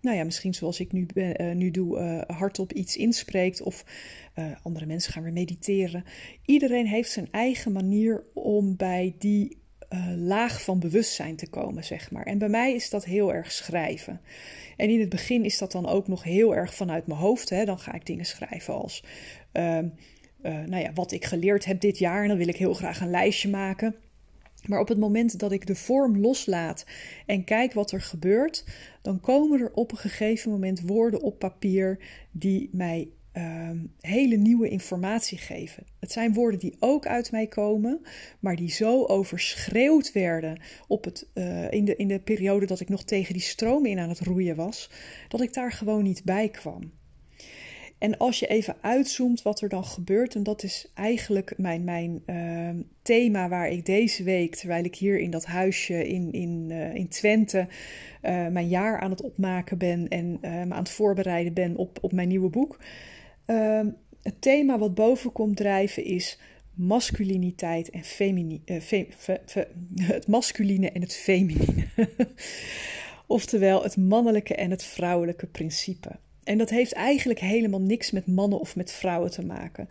nou 0.00 0.16
ja, 0.16 0.24
misschien 0.24 0.54
zoals 0.54 0.80
ik 0.80 0.92
nu, 0.92 1.06
uh, 1.14 1.52
nu 1.54 1.70
doe, 1.70 1.98
uh, 1.98 2.36
hardop 2.36 2.72
iets 2.72 2.96
inspreekt 2.96 3.62
of 3.62 3.84
andere 4.62 4.86
mensen 4.86 5.12
gaan 5.12 5.22
weer 5.22 5.32
mediteren. 5.32 6.04
Iedereen 6.44 6.86
heeft 6.86 7.10
zijn 7.10 7.28
eigen 7.30 7.72
manier 7.72 8.24
om 8.34 8.76
bij 8.76 9.14
die 9.18 9.59
laag 10.16 10.62
van 10.62 10.78
bewustzijn 10.78 11.36
te 11.36 11.48
komen, 11.48 11.84
zeg 11.84 12.10
maar. 12.10 12.24
En 12.24 12.38
bij 12.38 12.48
mij 12.48 12.74
is 12.74 12.90
dat 12.90 13.04
heel 13.04 13.34
erg 13.34 13.52
schrijven. 13.52 14.20
En 14.76 14.88
in 14.88 15.00
het 15.00 15.08
begin 15.08 15.44
is 15.44 15.58
dat 15.58 15.72
dan 15.72 15.86
ook 15.86 16.08
nog 16.08 16.22
heel 16.22 16.56
erg 16.56 16.74
vanuit 16.74 17.06
mijn 17.06 17.20
hoofd. 17.20 17.50
Hè? 17.50 17.64
Dan 17.64 17.78
ga 17.78 17.94
ik 17.94 18.06
dingen 18.06 18.24
schrijven 18.24 18.74
als 18.74 19.04
nou 20.42 20.76
ja, 20.76 20.92
wat 20.92 21.12
ik 21.12 21.24
geleerd 21.24 21.64
heb 21.64 21.80
dit 21.80 21.98
jaar. 21.98 22.22
En 22.22 22.28
dan 22.28 22.38
wil 22.38 22.48
ik 22.48 22.56
heel 22.56 22.74
graag 22.74 23.00
een 23.00 23.10
lijstje 23.10 23.48
maken. 23.48 23.94
Maar 24.66 24.80
op 24.80 24.88
het 24.88 24.98
moment 24.98 25.38
dat 25.38 25.52
ik 25.52 25.66
de 25.66 25.74
vorm 25.74 26.18
loslaat 26.18 26.86
en 27.26 27.44
kijk 27.44 27.72
wat 27.72 27.92
er 27.92 28.00
gebeurt, 28.00 28.64
dan 29.02 29.20
komen 29.20 29.60
er 29.60 29.72
op 29.72 29.92
een 29.92 29.98
gegeven 29.98 30.50
moment 30.50 30.80
woorden 30.80 31.20
op 31.20 31.38
papier 31.38 31.98
die 32.30 32.68
mij 32.72 33.08
uh, 33.34 33.70
hele 34.00 34.36
nieuwe 34.36 34.68
informatie 34.68 35.38
geven. 35.38 35.84
Het 36.00 36.12
zijn 36.12 36.32
woorden 36.32 36.60
die 36.60 36.76
ook 36.78 37.06
uit 37.06 37.30
mij 37.30 37.46
komen, 37.46 38.00
maar 38.40 38.56
die 38.56 38.70
zo 38.70 39.04
overschreeuwd 39.04 40.12
werden 40.12 40.60
op 40.86 41.04
het, 41.04 41.28
uh, 41.34 41.70
in, 41.70 41.84
de, 41.84 41.96
in 41.96 42.08
de 42.08 42.20
periode 42.20 42.66
dat 42.66 42.80
ik 42.80 42.88
nog 42.88 43.04
tegen 43.04 43.32
die 43.32 43.42
stroom 43.42 43.86
in 43.86 43.98
aan 43.98 44.08
het 44.08 44.20
roeien 44.20 44.56
was, 44.56 44.90
dat 45.28 45.40
ik 45.40 45.52
daar 45.52 45.72
gewoon 45.72 46.02
niet 46.02 46.24
bij 46.24 46.48
kwam. 46.48 46.92
En 47.98 48.16
als 48.16 48.38
je 48.38 48.46
even 48.46 48.76
uitzoomt 48.80 49.42
wat 49.42 49.60
er 49.60 49.68
dan 49.68 49.84
gebeurt, 49.84 50.34
en 50.34 50.42
dat 50.42 50.62
is 50.62 50.90
eigenlijk 50.94 51.54
mijn, 51.56 51.84
mijn 51.84 52.22
uh, 52.26 52.82
thema 53.02 53.48
waar 53.48 53.68
ik 53.68 53.86
deze 53.86 54.22
week, 54.22 54.54
terwijl 54.54 54.84
ik 54.84 54.96
hier 54.96 55.18
in 55.18 55.30
dat 55.30 55.44
huisje 55.44 56.08
in, 56.08 56.32
in, 56.32 56.66
uh, 56.70 56.94
in 56.94 57.08
Twente 57.08 57.66
uh, 58.22 58.46
mijn 58.46 58.68
jaar 58.68 59.00
aan 59.00 59.10
het 59.10 59.22
opmaken 59.22 59.78
ben 59.78 60.08
en 60.08 60.38
me 60.40 60.74
aan 60.74 60.82
het 60.82 60.90
voorbereiden 60.90 61.52
ben 61.52 61.76
op, 61.76 61.98
op 62.00 62.12
mijn 62.12 62.28
nieuwe 62.28 62.50
boek. 62.50 62.78
Ehm, 63.44 63.88
het 64.22 64.40
thema 64.40 64.78
wat 64.78 64.94
boven 64.94 65.32
komt 65.32 65.56
drijven 65.56 66.04
is 66.04 66.38
masculiniteit 66.74 67.90
en 67.90 68.04
femini 68.04 68.62
fe, 68.64 69.06
fe, 69.16 69.40
fe, 69.46 69.68
het 70.14 70.26
masculine 70.26 70.90
en 70.90 71.00
het 71.00 71.14
feminine. 71.14 71.86
Oftewel 73.26 73.82
het 73.82 73.96
mannelijke 73.96 74.54
en 74.54 74.70
het 74.70 74.84
vrouwelijke 74.84 75.46
principe. 75.46 76.10
En 76.44 76.58
dat 76.58 76.70
heeft 76.70 76.92
eigenlijk 76.92 77.38
helemaal 77.38 77.80
niks 77.80 78.10
met 78.10 78.26
mannen 78.26 78.60
of 78.60 78.76
met 78.76 78.92
vrouwen 78.92 79.30
te 79.30 79.46
maken. 79.46 79.88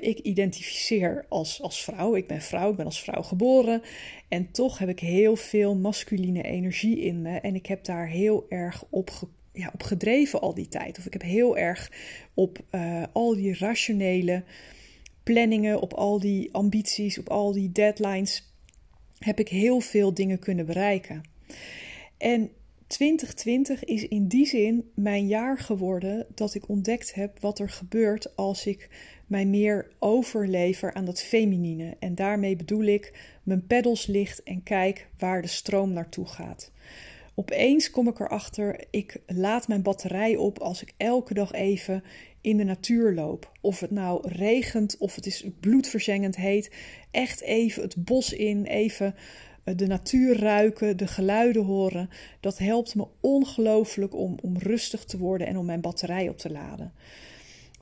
ik 0.00 0.18
identificeer 0.18 1.26
als, 1.28 1.62
als 1.62 1.84
vrouw, 1.84 2.14
ik 2.14 2.26
ben 2.26 2.42
vrouw, 2.42 2.70
ik 2.70 2.76
ben 2.76 2.84
als 2.84 3.02
vrouw 3.02 3.22
geboren. 3.22 3.82
En 4.28 4.50
toch 4.50 4.78
heb 4.78 4.88
ik 4.88 5.00
heel 5.00 5.36
veel 5.36 5.76
masculine 5.76 6.42
energie 6.42 7.00
in 7.00 7.22
me. 7.22 7.38
En 7.38 7.54
ik 7.54 7.66
heb 7.66 7.84
daar 7.84 8.06
heel 8.06 8.46
erg 8.48 8.84
op, 8.90 9.10
ja, 9.58 9.70
op 9.72 9.82
gedreven 9.82 10.40
al 10.40 10.54
die 10.54 10.68
tijd. 10.68 10.98
Of 10.98 11.06
ik 11.06 11.12
heb 11.12 11.22
heel 11.22 11.56
erg 11.56 11.92
op 12.34 12.58
uh, 12.70 13.02
al 13.12 13.34
die 13.34 13.58
rationele 13.58 14.44
planningen, 15.22 15.80
op 15.80 15.94
al 15.94 16.20
die 16.20 16.54
ambities, 16.54 17.18
op 17.18 17.28
al 17.28 17.52
die 17.52 17.72
deadlines, 17.72 18.52
heb 19.18 19.38
ik 19.38 19.48
heel 19.48 19.80
veel 19.80 20.14
dingen 20.14 20.38
kunnen 20.38 20.66
bereiken. 20.66 21.22
En 22.16 22.50
2020 22.86 23.84
is 23.84 24.08
in 24.08 24.28
die 24.28 24.46
zin 24.46 24.90
mijn 24.94 25.26
jaar 25.26 25.58
geworden 25.58 26.26
dat 26.34 26.54
ik 26.54 26.68
ontdekt 26.68 27.14
heb 27.14 27.40
wat 27.40 27.58
er 27.58 27.70
gebeurt 27.70 28.36
als 28.36 28.66
ik 28.66 28.88
mij 29.26 29.46
meer 29.46 29.90
overlever 29.98 30.94
aan 30.94 31.04
dat 31.04 31.22
feminine. 31.22 31.96
En 31.98 32.14
daarmee 32.14 32.56
bedoel 32.56 32.84
ik 32.84 33.12
mijn 33.42 33.66
peddels 33.66 34.06
licht 34.06 34.42
en 34.42 34.62
kijk 34.62 35.08
waar 35.18 35.42
de 35.42 35.48
stroom 35.48 35.92
naartoe 35.92 36.26
gaat. 36.26 36.70
Opeens 37.38 37.90
kom 37.90 38.08
ik 38.08 38.20
erachter, 38.20 38.84
ik 38.90 39.20
laat 39.26 39.68
mijn 39.68 39.82
batterij 39.82 40.36
op 40.36 40.58
als 40.58 40.82
ik 40.82 40.92
elke 40.96 41.34
dag 41.34 41.52
even 41.52 42.02
in 42.40 42.56
de 42.56 42.64
natuur 42.64 43.14
loop. 43.14 43.52
Of 43.60 43.80
het 43.80 43.90
nou 43.90 44.28
regent 44.28 44.96
of 44.98 45.14
het 45.14 45.26
is 45.26 45.44
bloedverzengend 45.60 46.36
heet. 46.36 46.70
Echt 47.10 47.40
even 47.40 47.82
het 47.82 48.04
bos 48.04 48.32
in, 48.32 48.64
even 48.64 49.14
eh, 49.64 49.76
de 49.76 49.86
natuur 49.86 50.38
ruiken, 50.38 50.96
de 50.96 51.06
geluiden 51.06 51.64
horen. 51.64 52.10
Dat 52.40 52.58
helpt 52.58 52.94
me 52.94 53.06
ongelooflijk 53.20 54.14
om, 54.14 54.36
om 54.42 54.58
rustig 54.58 55.04
te 55.04 55.18
worden 55.18 55.46
en 55.46 55.56
om 55.56 55.66
mijn 55.66 55.80
batterij 55.80 56.28
op 56.28 56.38
te 56.38 56.50
laden. 56.50 56.92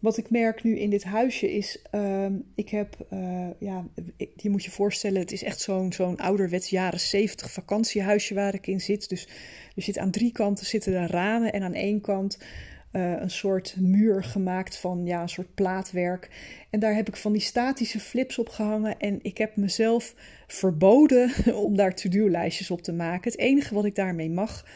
Wat 0.01 0.17
ik 0.17 0.31
merk 0.31 0.63
nu 0.63 0.79
in 0.79 0.91
dit 0.91 1.05
huisje 1.05 1.53
is, 1.53 1.83
uh, 1.95 2.27
ik 2.55 2.69
heb, 2.69 3.07
uh, 3.13 3.49
ja, 3.59 3.85
je 4.37 4.51
moet 4.51 4.65
je 4.65 4.71
voorstellen, 4.71 5.21
het 5.21 5.33
is 5.33 5.43
echt 5.43 5.61
zo'n 5.61 5.93
zo'n 5.93 6.17
ouderwets 6.17 6.71
jaren 6.71 7.01
70 7.01 7.53
vakantiehuisje 7.53 8.35
waar 8.35 8.55
ik 8.55 8.67
in 8.67 8.81
zit. 8.81 9.09
Dus 9.09 9.29
er 9.77 9.83
zit 9.83 9.99
aan 9.99 10.11
drie 10.11 10.33
kanten 10.33 10.67
zitten 10.67 10.95
er 10.95 11.11
ramen 11.11 11.53
en 11.53 11.63
aan 11.63 11.75
één 11.75 12.01
kant 12.01 12.39
uh, 12.93 13.21
een 13.21 13.31
soort 13.31 13.77
muur 13.79 14.25
gemaakt 14.25 14.77
van 14.77 15.07
ja, 15.07 15.23
een 15.23 15.29
soort 15.29 15.55
plaatwerk. 15.55 16.31
En 16.71 16.81
daar 16.81 16.95
heb 16.95 17.09
ik 17.09 17.17
van 17.17 17.33
die 17.33 17.41
statische 17.41 18.01
flips 18.01 18.39
op 18.39 18.49
gehangen. 18.49 18.99
En 18.99 19.19
ik 19.23 19.39
heb 19.39 19.57
mezelf 19.57 20.15
verboden 20.47 21.31
om 21.65 21.77
daar 21.77 21.95
to-do-lijstjes 21.95 22.71
op 22.71 22.83
te 22.83 22.93
maken. 22.93 23.31
Het 23.31 23.41
enige 23.41 23.75
wat 23.75 23.85
ik 23.85 23.95
daarmee 23.95 24.31
mag 24.31 24.67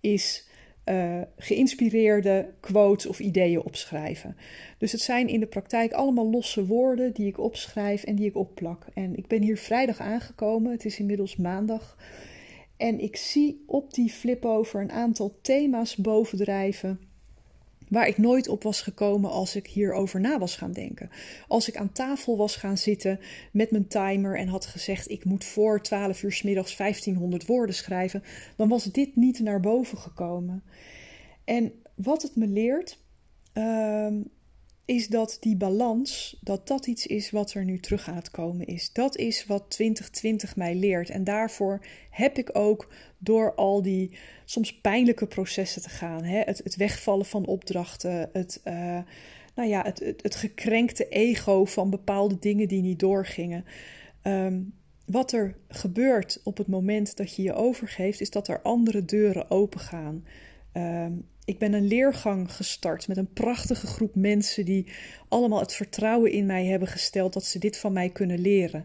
is 0.00 0.48
uh, 0.88 1.20
geïnspireerde 1.36 2.48
quotes 2.60 3.06
of 3.06 3.20
ideeën 3.20 3.62
opschrijven. 3.62 4.36
Dus 4.78 4.92
het 4.92 5.00
zijn 5.00 5.28
in 5.28 5.40
de 5.40 5.46
praktijk 5.46 5.92
allemaal 5.92 6.30
losse 6.30 6.66
woorden 6.66 7.12
die 7.12 7.26
ik 7.26 7.38
opschrijf 7.38 8.04
en 8.04 8.14
die 8.14 8.26
ik 8.26 8.36
opplak. 8.36 8.86
En 8.94 9.16
ik 9.16 9.26
ben 9.26 9.42
hier 9.42 9.58
vrijdag 9.58 10.00
aangekomen. 10.00 10.72
Het 10.72 10.84
is 10.84 10.98
inmiddels 10.98 11.36
maandag. 11.36 11.96
En 12.76 13.00
ik 13.00 13.16
zie 13.16 13.64
op 13.66 13.94
die 13.94 14.10
flip 14.10 14.44
over 14.44 14.80
een 14.80 14.92
aantal 14.92 15.38
thema's 15.42 15.96
bovendrijven 15.96 17.00
Waar 17.88 18.08
ik 18.08 18.18
nooit 18.18 18.48
op 18.48 18.62
was 18.62 18.82
gekomen 18.82 19.30
als 19.30 19.56
ik 19.56 19.66
hierover 19.66 20.20
na 20.20 20.38
was 20.38 20.56
gaan 20.56 20.72
denken. 20.72 21.10
Als 21.48 21.68
ik 21.68 21.76
aan 21.76 21.92
tafel 21.92 22.36
was 22.36 22.56
gaan 22.56 22.78
zitten 22.78 23.20
met 23.52 23.70
mijn 23.70 23.86
timer 23.86 24.38
en 24.38 24.48
had 24.48 24.66
gezegd: 24.66 25.10
ik 25.10 25.24
moet 25.24 25.44
voor 25.44 25.82
12 25.82 26.22
uur 26.22 26.32
s 26.32 26.42
middags 26.42 26.76
1500 26.76 27.46
woorden 27.46 27.74
schrijven, 27.74 28.22
dan 28.56 28.68
was 28.68 28.84
dit 28.84 29.16
niet 29.16 29.40
naar 29.40 29.60
boven 29.60 29.98
gekomen. 29.98 30.62
En 31.44 31.72
wat 31.94 32.22
het 32.22 32.36
me 32.36 32.46
leert, 32.46 32.98
uh, 33.54 34.14
is 34.86 35.08
dat 35.08 35.36
die 35.40 35.56
balans, 35.56 36.38
dat 36.40 36.66
dat 36.66 36.86
iets 36.86 37.06
is 37.06 37.30
wat 37.30 37.52
er 37.52 37.64
nu 37.64 37.78
terug 37.78 38.08
aan 38.08 38.16
het 38.16 38.30
komen 38.30 38.66
is. 38.66 38.92
Dat 38.92 39.16
is 39.16 39.46
wat 39.46 39.70
2020 39.70 40.56
mij 40.56 40.74
leert. 40.74 41.10
En 41.10 41.24
daarvoor 41.24 41.84
heb 42.10 42.38
ik 42.38 42.50
ook 42.52 42.88
door 43.18 43.54
al 43.54 43.82
die 43.82 44.10
soms 44.44 44.80
pijnlijke 44.80 45.26
processen 45.26 45.82
te 45.82 45.88
gaan. 45.88 46.24
Hè? 46.24 46.38
Het, 46.38 46.60
het 46.64 46.76
wegvallen 46.76 47.26
van 47.26 47.46
opdrachten, 47.46 48.30
het, 48.32 48.60
uh, 48.64 48.98
nou 49.54 49.68
ja, 49.68 49.82
het, 49.82 50.14
het, 50.22 50.34
gekrenkte 50.34 51.08
ego 51.08 51.64
van 51.64 51.90
bepaalde 51.90 52.38
dingen 52.38 52.68
die 52.68 52.82
niet 52.82 52.98
doorgingen. 52.98 53.64
Um, 54.22 54.74
wat 55.06 55.32
er 55.32 55.56
gebeurt 55.68 56.40
op 56.44 56.56
het 56.56 56.66
moment 56.66 57.16
dat 57.16 57.36
je 57.36 57.42
je 57.42 57.54
overgeeft, 57.54 58.20
is 58.20 58.30
dat 58.30 58.48
er 58.48 58.62
andere 58.62 59.04
deuren 59.04 59.50
open 59.50 59.80
Um, 60.76 61.24
ik 61.44 61.58
ben 61.58 61.72
een 61.72 61.86
leergang 61.86 62.52
gestart 62.52 63.08
met 63.08 63.16
een 63.16 63.32
prachtige 63.32 63.86
groep 63.86 64.14
mensen 64.14 64.64
die 64.64 64.86
allemaal 65.28 65.60
het 65.60 65.72
vertrouwen 65.72 66.30
in 66.30 66.46
mij 66.46 66.66
hebben 66.66 66.88
gesteld 66.88 67.32
dat 67.32 67.44
ze 67.44 67.58
dit 67.58 67.76
van 67.76 67.92
mij 67.92 68.10
kunnen 68.10 68.38
leren. 68.38 68.84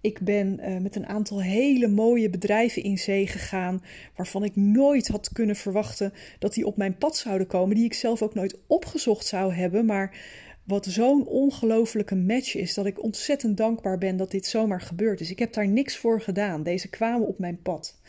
Ik 0.00 0.20
ben 0.20 0.60
uh, 0.60 0.78
met 0.78 0.96
een 0.96 1.06
aantal 1.06 1.42
hele 1.42 1.88
mooie 1.88 2.30
bedrijven 2.30 2.82
in 2.82 2.98
zee 2.98 3.26
gegaan, 3.26 3.82
waarvan 4.16 4.44
ik 4.44 4.56
nooit 4.56 5.08
had 5.08 5.32
kunnen 5.32 5.56
verwachten 5.56 6.12
dat 6.38 6.54
die 6.54 6.66
op 6.66 6.76
mijn 6.76 6.96
pad 6.96 7.16
zouden 7.16 7.46
komen, 7.46 7.76
die 7.76 7.84
ik 7.84 7.94
zelf 7.94 8.22
ook 8.22 8.34
nooit 8.34 8.58
opgezocht 8.66 9.26
zou 9.26 9.52
hebben, 9.52 9.86
maar 9.86 10.16
wat 10.64 10.86
zo'n 10.86 11.26
ongelofelijke 11.26 12.14
match 12.14 12.54
is, 12.54 12.74
dat 12.74 12.86
ik 12.86 13.02
ontzettend 13.02 13.56
dankbaar 13.56 13.98
ben 13.98 14.16
dat 14.16 14.30
dit 14.30 14.46
zomaar 14.46 14.80
gebeurd 14.80 15.20
is. 15.20 15.30
Ik 15.30 15.38
heb 15.38 15.52
daar 15.52 15.68
niks 15.68 15.96
voor 15.96 16.20
gedaan. 16.20 16.62
Deze 16.62 16.88
kwamen 16.88 17.26
op 17.26 17.38
mijn 17.38 17.62
pad. 17.62 18.00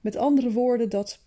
Met 0.00 0.16
andere 0.16 0.50
woorden, 0.50 0.88
dat 0.88 1.20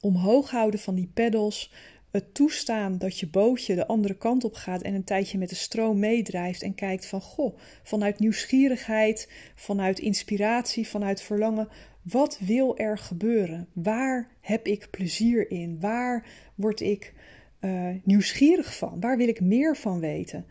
omhoog 0.00 0.50
houden 0.50 0.80
van 0.80 0.94
die 0.94 1.10
peddels, 1.14 1.72
het 2.10 2.34
toestaan 2.34 2.98
dat 2.98 3.18
je 3.18 3.28
bootje 3.28 3.74
de 3.74 3.86
andere 3.86 4.16
kant 4.16 4.44
op 4.44 4.54
gaat 4.54 4.82
en 4.82 4.94
een 4.94 5.04
tijdje 5.04 5.38
met 5.38 5.48
de 5.48 5.54
stroom 5.54 5.98
meedrijft 5.98 6.62
en 6.62 6.74
kijkt 6.74 7.06
van 7.06 7.20
goh, 7.20 7.58
vanuit 7.82 8.18
nieuwsgierigheid, 8.18 9.32
vanuit 9.54 9.98
inspiratie, 9.98 10.88
vanuit 10.88 11.22
verlangen, 11.22 11.68
wat 12.02 12.38
wil 12.38 12.78
er 12.78 12.98
gebeuren? 12.98 13.68
Waar 13.72 14.30
heb 14.40 14.66
ik 14.66 14.88
plezier 14.90 15.50
in? 15.50 15.80
Waar 15.80 16.26
word 16.54 16.80
ik 16.80 17.14
uh, 17.60 17.88
nieuwsgierig 18.02 18.76
van? 18.76 19.00
Waar 19.00 19.16
wil 19.16 19.28
ik 19.28 19.40
meer 19.40 19.76
van 19.76 20.00
weten? 20.00 20.46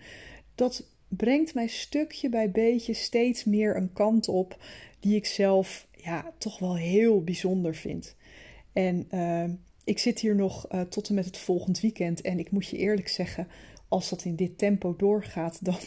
Dat 0.55 0.87
brengt 1.07 1.53
mij 1.53 1.67
stukje 1.67 2.29
bij 2.29 2.51
beetje 2.51 2.93
steeds 2.93 3.43
meer 3.43 3.75
een 3.75 3.93
kant 3.93 4.27
op 4.27 4.57
die 4.99 5.15
ik 5.15 5.25
zelf 5.25 5.87
ja, 5.91 6.33
toch 6.37 6.59
wel 6.59 6.75
heel 6.75 7.23
bijzonder 7.23 7.75
vind. 7.75 8.15
En 8.77 9.07
uh, 9.13 9.43
ik 9.83 9.99
zit 9.99 10.19
hier 10.19 10.35
nog 10.35 10.73
uh, 10.73 10.81
tot 10.81 11.09
en 11.09 11.15
met 11.15 11.25
het 11.25 11.37
volgend 11.37 11.79
weekend. 11.79 12.21
En 12.21 12.39
ik 12.39 12.51
moet 12.51 12.67
je 12.67 12.77
eerlijk 12.77 13.07
zeggen, 13.07 13.47
als 13.87 14.09
dat 14.09 14.25
in 14.25 14.35
dit 14.35 14.57
tempo 14.57 14.95
doorgaat, 14.97 15.59
dan, 15.65 15.77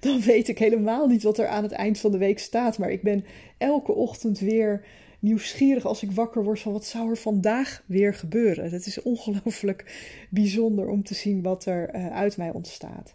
dan 0.00 0.20
weet 0.20 0.48
ik 0.48 0.58
helemaal 0.58 1.06
niet 1.06 1.22
wat 1.22 1.38
er 1.38 1.46
aan 1.46 1.62
het 1.62 1.72
eind 1.72 1.98
van 1.98 2.12
de 2.12 2.18
week 2.18 2.38
staat. 2.38 2.78
Maar 2.78 2.90
ik 2.90 3.02
ben 3.02 3.24
elke 3.58 3.92
ochtend 3.92 4.38
weer 4.38 4.86
nieuwsgierig 5.18 5.84
als 5.84 6.02
ik 6.02 6.12
wakker 6.12 6.44
word 6.44 6.60
van 6.60 6.72
wat 6.72 6.84
zou 6.84 7.10
er 7.10 7.16
vandaag 7.16 7.82
weer 7.86 8.14
gebeuren. 8.14 8.70
Het 8.70 8.86
is 8.86 9.02
ongelooflijk 9.02 10.08
bijzonder 10.30 10.88
om 10.88 11.02
te 11.02 11.14
zien 11.14 11.42
wat 11.42 11.64
er 11.64 11.94
uh, 11.94 12.10
uit 12.10 12.36
mij 12.36 12.50
ontstaat. 12.50 13.14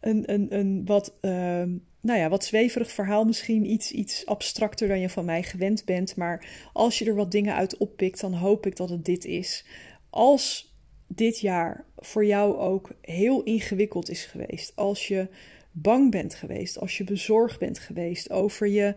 Een, 0.00 0.82
wat 0.84 1.14
uh, 1.20 1.62
nou 2.00 2.18
ja, 2.18 2.28
wat 2.28 2.44
zweverig 2.44 2.90
verhaal 2.90 3.24
misschien, 3.24 3.70
iets, 3.70 3.92
iets 3.92 4.26
abstracter 4.26 4.88
dan 4.88 5.00
je 5.00 5.08
van 5.08 5.24
mij 5.24 5.42
gewend 5.42 5.84
bent. 5.84 6.16
Maar 6.16 6.46
als 6.72 6.98
je 6.98 7.04
er 7.04 7.14
wat 7.14 7.30
dingen 7.30 7.54
uit 7.54 7.76
oppikt, 7.76 8.20
dan 8.20 8.34
hoop 8.34 8.66
ik 8.66 8.76
dat 8.76 8.90
het 8.90 9.04
dit 9.04 9.24
is. 9.24 9.64
Als 10.10 10.74
dit 11.06 11.40
jaar 11.40 11.84
voor 11.96 12.24
jou 12.24 12.56
ook 12.56 12.90
heel 13.00 13.42
ingewikkeld 13.42 14.10
is 14.10 14.24
geweest. 14.24 14.72
Als 14.76 15.08
je 15.08 15.28
bang 15.72 16.10
bent 16.10 16.34
geweest, 16.34 16.78
als 16.78 16.98
je 16.98 17.04
bezorgd 17.04 17.58
bent 17.58 17.78
geweest 17.78 18.30
over 18.30 18.66
je 18.66 18.94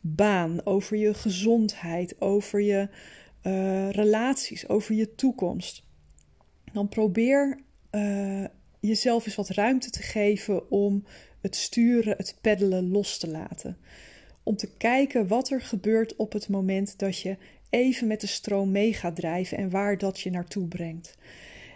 baan, 0.00 0.66
over 0.66 0.96
je 0.96 1.14
gezondheid, 1.14 2.20
over 2.20 2.60
je 2.60 2.88
uh, 3.42 3.90
relaties, 3.90 4.68
over 4.68 4.94
je 4.94 5.14
toekomst. 5.14 5.86
Dan 6.72 6.88
probeer 6.88 7.60
uh, 7.90 8.44
jezelf 8.88 9.26
eens 9.26 9.34
wat 9.34 9.48
ruimte 9.48 9.90
te 9.90 10.02
geven 10.02 10.70
om 10.70 11.04
het 11.40 11.56
sturen, 11.56 12.16
het 12.16 12.36
peddelen 12.40 12.90
los 12.90 13.18
te 13.18 13.28
laten. 13.28 13.76
Om 14.42 14.56
te 14.56 14.76
kijken 14.76 15.26
wat 15.26 15.50
er 15.50 15.60
gebeurt 15.60 16.16
op 16.16 16.32
het 16.32 16.48
moment 16.48 16.98
dat 16.98 17.18
je 17.18 17.36
even 17.70 18.06
met 18.06 18.20
de 18.20 18.26
stroom 18.26 18.70
mee 18.70 18.94
gaat 18.94 19.16
drijven 19.16 19.58
en 19.58 19.70
waar 19.70 19.98
dat 19.98 20.20
je 20.20 20.30
naartoe 20.30 20.68
brengt. 20.68 21.16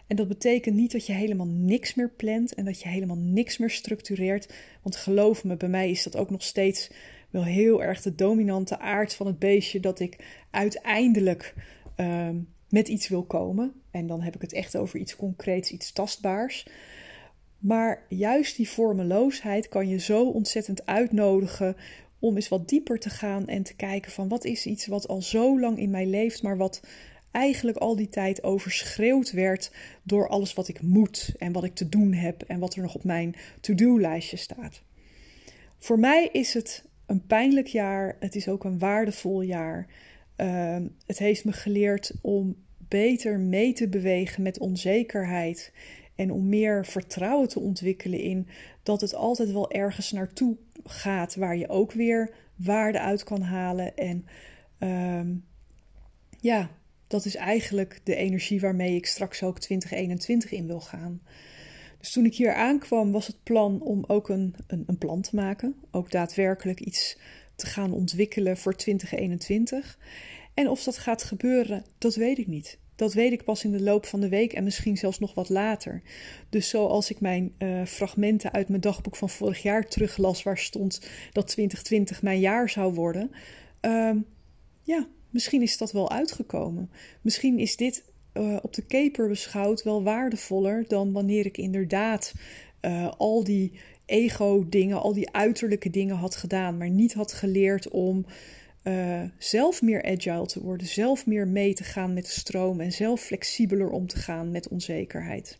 En 0.07 0.17
dat 0.17 0.29
betekent 0.29 0.77
niet 0.77 0.93
dat 0.93 1.07
je 1.07 1.13
helemaal 1.13 1.47
niks 1.47 1.95
meer 1.95 2.11
plant 2.11 2.55
en 2.55 2.65
dat 2.65 2.81
je 2.81 2.89
helemaal 2.89 3.17
niks 3.17 3.59
meer 3.59 3.71
structureert. 3.71 4.53
Want 4.83 4.97
geloof 4.97 5.45
me, 5.45 5.57
bij 5.57 5.69
mij 5.69 5.91
is 5.91 6.03
dat 6.03 6.17
ook 6.17 6.31
nog 6.31 6.43
steeds 6.43 6.91
wel 7.31 7.45
heel 7.45 7.83
erg 7.83 8.03
de 8.03 8.15
dominante 8.15 8.79
aard 8.79 9.15
van 9.15 9.27
het 9.27 9.39
beestje 9.39 9.81
dat 9.81 10.01
ik 10.01 10.17
uiteindelijk 10.51 11.55
ehm, 11.97 12.37
met 12.69 12.89
iets 12.89 13.09
wil 13.09 13.25
komen. 13.25 13.73
En 13.91 14.07
dan 14.07 14.23
heb 14.23 14.35
ik 14.35 14.41
het 14.41 14.53
echt 14.53 14.77
over 14.77 14.99
iets 14.99 15.17
concreets, 15.17 15.71
iets 15.71 15.93
tastbaars. 15.93 16.67
Maar 17.59 18.05
juist 18.09 18.57
die 18.57 18.69
vormeloosheid 18.69 19.69
kan 19.69 19.89
je 19.89 19.99
zo 19.99 20.25
ontzettend 20.25 20.87
uitnodigen 20.87 21.77
om 22.19 22.35
eens 22.35 22.49
wat 22.49 22.69
dieper 22.69 22.99
te 22.99 23.11
gaan 23.11 23.47
en 23.47 23.63
te 23.63 23.77
kijken 23.77 24.13
van 24.13 24.29
wat 24.29 24.45
is 24.45 24.67
iets 24.67 24.87
wat 24.87 25.09
al 25.09 25.23
zo 25.23 25.61
lang 25.61 25.79
in 25.79 25.91
mij 25.91 26.07
leeft, 26.07 26.43
maar 26.43 26.57
wat 26.57 26.81
eigenlijk 27.31 27.77
al 27.77 27.97
die 27.97 28.09
tijd 28.09 28.43
overschreeuwd 28.43 29.31
werd 29.31 29.71
door 30.03 30.29
alles 30.29 30.55
wat 30.55 30.69
ik 30.69 30.83
moet 30.83 31.35
en 31.39 31.53
wat 31.53 31.65
ik 31.65 31.75
te 31.75 31.89
doen 31.89 32.13
heb 32.13 32.43
en 32.43 32.59
wat 32.59 32.75
er 32.75 32.83
nog 32.83 32.95
op 32.95 33.05
mijn 33.05 33.35
to-do-lijstje 33.61 34.37
staat. 34.37 34.83
Voor 35.79 35.99
mij 35.99 36.29
is 36.33 36.55
het 36.55 36.85
een 37.07 37.27
pijnlijk 37.27 37.67
jaar, 37.67 38.17
het 38.21 38.35
is 38.35 38.49
ook 38.49 38.65
een 38.65 38.79
waardevol 38.79 39.41
jaar. 39.41 39.87
Ehm, 40.37 40.87
het 41.07 41.19
heeft 41.19 41.45
me 41.45 41.53
geleerd 41.53 42.13
om 42.21 42.57
beter 42.89 43.41
mee 43.41 43.73
te 43.73 43.89
bewegen 43.89 44.43
met 44.43 44.59
onzekerheid 44.59 45.73
en 46.15 46.31
om 46.31 46.49
meer 46.49 46.87
vertrouwen 46.87 47.49
te 47.49 47.61
ontwikkelen 47.61 48.21
in 48.21 48.49
dat 48.83 49.01
het 49.01 49.15
altijd 49.15 49.53
wel 49.53 49.71
ergens 49.71 50.13
naartoe 50.13 50.57
gaat 50.85 51.35
waar 51.35 51.57
je 51.57 51.69
ook 51.69 51.93
weer 51.93 52.35
waarde 52.57 53.01
uit 53.01 53.25
kan 53.25 53.43
halen. 53.43 53.97
En 53.97 54.27
ehm, 54.79 55.35
ja, 56.41 56.71
dat 57.07 57.25
is 57.25 57.35
eigenlijk 57.35 58.01
de 58.05 58.17
energie 58.17 58.61
waarmee 58.61 58.97
ik 58.97 59.07
straks 59.07 59.43
ook 59.43 59.59
2021 59.59 60.53
in 60.53 60.67
wil 60.67 60.81
gaan. 60.81 61.21
Dus 61.99 62.13
toen 62.13 62.25
ik 62.25 62.35
hier 62.35 62.55
aankwam, 62.55 63.13
was 63.13 63.27
het 63.27 63.43
plan 63.43 63.83
om 63.83 64.05
ook 64.07 64.29
een, 64.29 64.55
een, 64.67 64.85
een 64.87 64.99
plan 64.99 65.21
te 65.21 65.35
maken. 65.37 65.75
Ook 65.91 66.11
daadwerkelijk 66.11 66.81
iets 66.81 67.19
te 67.57 67.67
gaan 67.67 67.93
ontwikkelen 67.93 68.57
voor 68.57 68.77
2021. 68.77 69.99
En 70.55 70.69
of 70.69 70.83
dat 70.83 70.99
gaat 70.99 71.23
gebeuren, 71.23 71.85
dat 71.99 72.15
weet 72.15 72.39
ik 72.39 72.47
niet. 72.47 72.79
Dat 72.95 73.15
weet 73.15 73.33
ik 73.33 73.45
pas 73.45 73.65
in 73.65 73.73
de 73.73 73.83
loop 73.83 74.07
van 74.07 74.21
de 74.21 74.29
week 74.29 74.53
en 74.53 74.65
misschien 74.65 74.97
zelfs 74.97 75.19
nog 75.19 75.35
wat 75.35 75.49
later. 75.49 76.03
Dus 76.51 76.69
zoals 76.69 77.11
ik 77.11 77.21
mijn 77.21 77.55
uh, 77.59 77.85
fragmenten 77.85 78.53
uit 78.53 78.69
mijn 78.69 78.81
dagboek 78.81 79.17
van 79.17 79.31
vorig 79.31 79.63
jaar 79.63 79.89
teruglas, 79.89 80.43
waar 80.43 80.59
stond 80.59 81.01
dat 81.33 81.47
2020 81.47 82.23
mijn 82.23 82.41
jaar 82.41 82.71
zou 82.71 82.95
worden. 82.95 83.31
Uh, 83.83 84.11
ja, 84.83 85.09
misschien 85.31 85.63
is 85.63 85.79
dat 85.79 85.93
wel 85.93 86.11
uitgekomen. 86.11 86.91
Misschien 87.21 87.59
is 87.59 87.77
dit 87.77 88.05
uh, 88.35 88.57
op 88.63 88.75
de 88.75 88.87
keper 88.87 89.29
beschouwd 89.29 89.83
wel 89.83 90.03
waardevoller 90.03 90.85
dan 90.89 91.13
wanneer 91.13 91.47
ik 91.47 91.57
inderdaad 91.57 92.33
uh, 92.83 93.13
al 93.17 93.45
die 93.45 93.73
ego-dingen, 94.07 95.01
al 95.01 95.13
die 95.13 95.33
uiterlijke 95.33 95.91
dingen 95.91 96.17
had 96.17 96.37
gedaan, 96.37 96.77
maar 96.77 96.91
niet 96.91 97.15
had 97.15 97.33
geleerd 97.33 97.89
om 97.89 98.27
uh, 98.85 99.23
zelf 99.39 99.83
meer 99.83 100.05
agile 100.05 100.47
te 100.47 100.63
worden, 100.63 100.87
zelf 100.87 101.27
meer 101.27 101.49
mee 101.49 101.75
te 101.75 101.85
gaan 101.85 102.15
met 102.15 102.25
de 102.25 102.31
stroom 102.31 102.81
en 102.81 102.93
zelf 102.93 103.21
flexibeler 103.21 103.91
om 103.91 104.07
te 104.07 104.17
gaan 104.17 104.51
met 104.51 104.69
onzekerheid. 104.69 105.59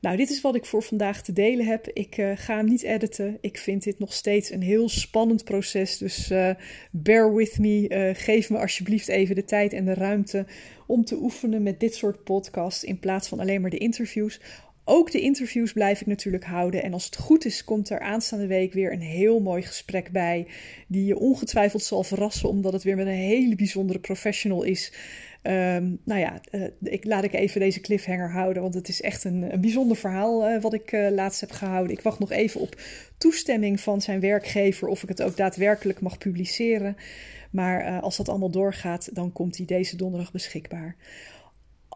Nou, 0.00 0.16
dit 0.16 0.30
is 0.30 0.40
wat 0.40 0.54
ik 0.54 0.64
voor 0.64 0.82
vandaag 0.82 1.22
te 1.22 1.32
delen 1.32 1.66
heb. 1.66 1.88
Ik 1.88 2.16
uh, 2.16 2.32
ga 2.34 2.56
hem 2.56 2.66
niet 2.66 2.82
editen. 2.82 3.38
Ik 3.40 3.58
vind 3.58 3.82
dit 3.82 3.98
nog 3.98 4.12
steeds 4.12 4.50
een 4.50 4.62
heel 4.62 4.88
spannend 4.88 5.44
proces. 5.44 5.98
Dus 5.98 6.30
uh, 6.30 6.50
bear 6.90 7.34
with 7.34 7.58
me. 7.58 8.12
Geef 8.16 8.50
me 8.50 8.58
alsjeblieft 8.58 9.08
even 9.08 9.34
de 9.34 9.44
tijd 9.44 9.72
en 9.72 9.84
de 9.84 9.94
ruimte 9.94 10.46
om 10.86 11.04
te 11.04 11.16
oefenen 11.16 11.62
met 11.62 11.80
dit 11.80 11.94
soort 11.94 12.24
podcasts 12.24 12.84
in 12.84 12.98
plaats 12.98 13.28
van 13.28 13.40
alleen 13.40 13.60
maar 13.60 13.70
de 13.70 13.78
interviews. 13.78 14.40
Ook 14.88 15.10
de 15.10 15.20
interviews 15.20 15.72
blijf 15.72 16.00
ik 16.00 16.06
natuurlijk 16.06 16.44
houden. 16.44 16.82
En 16.82 16.92
als 16.92 17.04
het 17.04 17.16
goed 17.16 17.44
is, 17.44 17.64
komt 17.64 17.90
er 17.90 18.00
aanstaande 18.00 18.46
week 18.46 18.72
weer 18.72 18.92
een 18.92 19.00
heel 19.00 19.40
mooi 19.40 19.62
gesprek 19.62 20.10
bij. 20.10 20.46
Die 20.86 21.04
je 21.04 21.18
ongetwijfeld 21.18 21.82
zal 21.82 22.02
verrassen, 22.02 22.48
omdat 22.48 22.72
het 22.72 22.82
weer 22.82 22.96
met 22.96 23.06
een 23.06 23.12
hele 23.12 23.54
bijzondere 23.54 23.98
professional 23.98 24.62
is. 24.62 24.92
Um, 25.42 25.98
nou 26.04 26.20
ja, 26.20 26.40
uh, 26.50 26.64
ik, 26.82 27.04
laat 27.04 27.24
ik 27.24 27.32
even 27.32 27.60
deze 27.60 27.80
cliffhanger 27.80 28.30
houden, 28.30 28.62
want 28.62 28.74
het 28.74 28.88
is 28.88 29.00
echt 29.00 29.24
een, 29.24 29.52
een 29.52 29.60
bijzonder 29.60 29.96
verhaal 29.96 30.50
uh, 30.50 30.60
wat 30.60 30.74
ik 30.74 30.92
uh, 30.92 31.10
laatst 31.10 31.40
heb 31.40 31.50
gehouden. 31.50 31.92
Ik 31.92 32.02
wacht 32.02 32.18
nog 32.18 32.30
even 32.30 32.60
op 32.60 32.80
toestemming 33.18 33.80
van 33.80 34.00
zijn 34.00 34.20
werkgever 34.20 34.88
of 34.88 35.02
ik 35.02 35.08
het 35.08 35.22
ook 35.22 35.36
daadwerkelijk 35.36 36.00
mag 36.00 36.18
publiceren. 36.18 36.96
Maar 37.50 38.00
als 38.00 38.16
dat 38.16 38.28
allemaal 38.28 38.50
doorgaat, 38.50 39.08
dan 39.12 39.32
komt 39.32 39.56
hij 39.56 39.66
deze 39.66 39.96
donderdag 39.96 40.32
beschikbaar. 40.32 40.96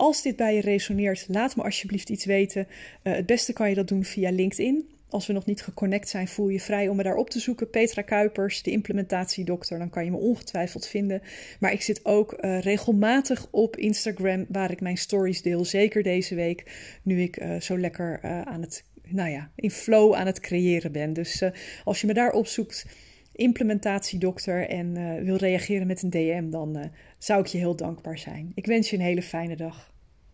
Als 0.01 0.23
dit 0.23 0.37
bij 0.37 0.55
je 0.55 0.61
resoneert, 0.61 1.25
laat 1.29 1.57
me 1.57 1.63
alsjeblieft 1.63 2.11
iets 2.11 2.25
weten. 2.25 2.67
het 3.03 3.27
beste 3.27 3.53
kan 3.53 3.69
je 3.69 3.75
dat 3.75 3.89
doen 3.89 4.05
via 4.05 4.31
LinkedIn. 4.31 4.89
Als 5.09 5.27
we 5.27 5.33
nog 5.33 5.47
niet 5.47 5.63
geconnect 5.63 6.09
zijn, 6.09 6.29
voel 6.29 6.49
je 6.49 6.61
vrij 6.61 6.89
om 6.89 6.97
me 6.97 7.03
daar 7.03 7.17
op 7.17 7.31
te 7.31 7.39
zoeken. 7.39 7.71
Petra 7.71 8.03
Kuipers, 8.03 8.63
de 8.63 8.71
implementatiedokter, 8.71 9.79
dan 9.79 9.91
kan 9.91 10.05
je 10.05 10.11
me 10.11 10.17
ongetwijfeld 10.17 10.87
vinden. 10.87 11.23
Maar 11.59 11.73
ik 11.73 11.83
zit 11.83 12.05
ook 12.05 12.37
uh, 12.41 12.61
regelmatig 12.61 13.47
op 13.51 13.77
Instagram, 13.77 14.47
waar 14.49 14.71
ik 14.71 14.81
mijn 14.81 14.97
stories 14.97 15.43
deel. 15.43 15.65
Zeker 15.65 16.03
deze 16.03 16.35
week, 16.35 16.65
nu 17.03 17.23
ik 17.23 17.41
uh, 17.41 17.61
zo 17.61 17.79
lekker 17.79 18.21
aan 18.45 18.61
het, 18.61 18.85
nou 19.09 19.31
ja, 19.31 19.51
in 19.55 19.71
flow 19.71 20.15
aan 20.15 20.27
het 20.27 20.41
creëren 20.41 20.93
ben. 20.93 21.13
Dus 21.13 21.43
als 21.85 22.01
je 22.01 22.07
me 22.07 22.15
daar 22.15 22.33
opzoekt, 22.33 22.87
implementatiedokter, 23.33 24.69
en 24.69 25.25
wil 25.25 25.37
reageren 25.37 25.87
met 25.87 26.03
een 26.03 26.11
DM, 26.11 26.51
dan 26.51 26.91
zou 27.19 27.41
ik 27.41 27.47
je 27.47 27.59
heel 27.59 27.77
dankbaar 27.77 28.19
zijn. 28.19 28.53
Ik 28.55 28.67
wens 28.67 28.91
je 28.91 28.97
een 28.97 29.03
hele 29.03 29.23
fijne 29.23 29.57
dag. 29.57 29.89